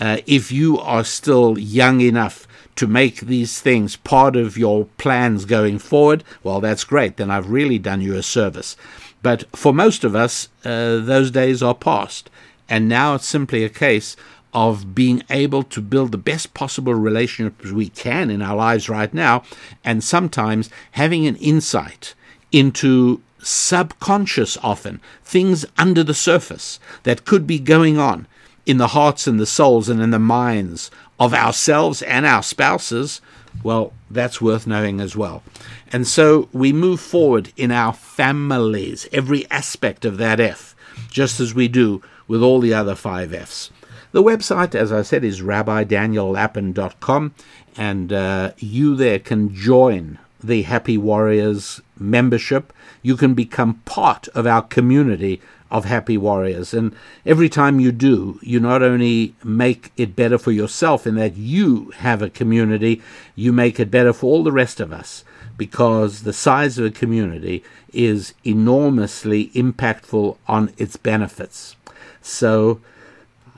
[0.00, 2.47] Uh, if you are still young enough
[2.78, 7.16] to make these things part of your plans going forward, well, that's great.
[7.16, 8.76] Then I've really done you a service.
[9.20, 12.30] But for most of us, uh, those days are past.
[12.68, 14.14] And now it's simply a case
[14.54, 19.12] of being able to build the best possible relationships we can in our lives right
[19.12, 19.42] now,
[19.84, 22.14] and sometimes having an insight
[22.52, 28.28] into subconscious, often things under the surface that could be going on
[28.68, 33.22] in the hearts and the souls and in the minds of ourselves and our spouses.
[33.64, 35.42] Well, that's worth knowing as well.
[35.90, 40.76] And so we move forward in our families, every aspect of that F,
[41.10, 43.70] just as we do with all the other five F's.
[44.12, 47.34] The website, as I said, is rabbidaniellapin.com,
[47.76, 52.72] and uh, you there can join the Happy Warriors membership.
[53.02, 56.72] You can become part of our community of happy warriors.
[56.72, 56.94] And
[57.26, 61.90] every time you do, you not only make it better for yourself in that you
[61.96, 63.02] have a community,
[63.34, 65.24] you make it better for all the rest of us
[65.56, 67.62] because the size of a community
[67.92, 71.76] is enormously impactful on its benefits.
[72.22, 72.80] So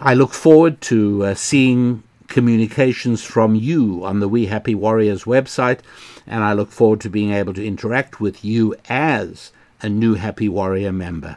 [0.01, 5.81] I look forward to uh, seeing communications from you on the We Happy Warriors website,
[6.27, 9.53] and I look forward to being able to interact with you as
[9.83, 11.37] a new Happy Warrior member.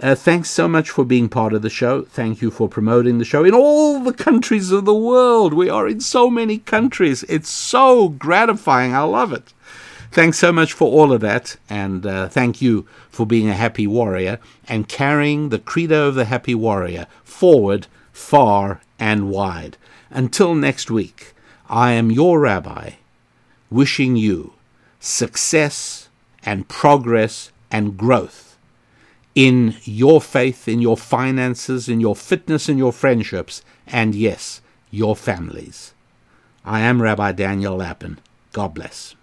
[0.00, 2.02] Uh, thanks so much for being part of the show.
[2.02, 5.54] Thank you for promoting the show in all the countries of the world.
[5.54, 7.22] We are in so many countries.
[7.28, 8.94] It's so gratifying.
[8.94, 9.54] I love it.
[10.10, 13.86] Thanks so much for all of that, and uh, thank you for being a happy
[13.86, 14.38] warrior
[14.68, 19.76] and carrying the credo of the happy warrior forward, far, and wide.
[20.10, 21.34] Until next week,
[21.68, 22.92] I am your rabbi,
[23.70, 24.52] wishing you
[25.00, 26.08] success
[26.44, 28.56] and progress and growth
[29.34, 35.16] in your faith, in your finances, in your fitness, in your friendships, and yes, your
[35.16, 35.92] families.
[36.64, 38.18] I am Rabbi Daniel Lapin.
[38.52, 39.15] God bless.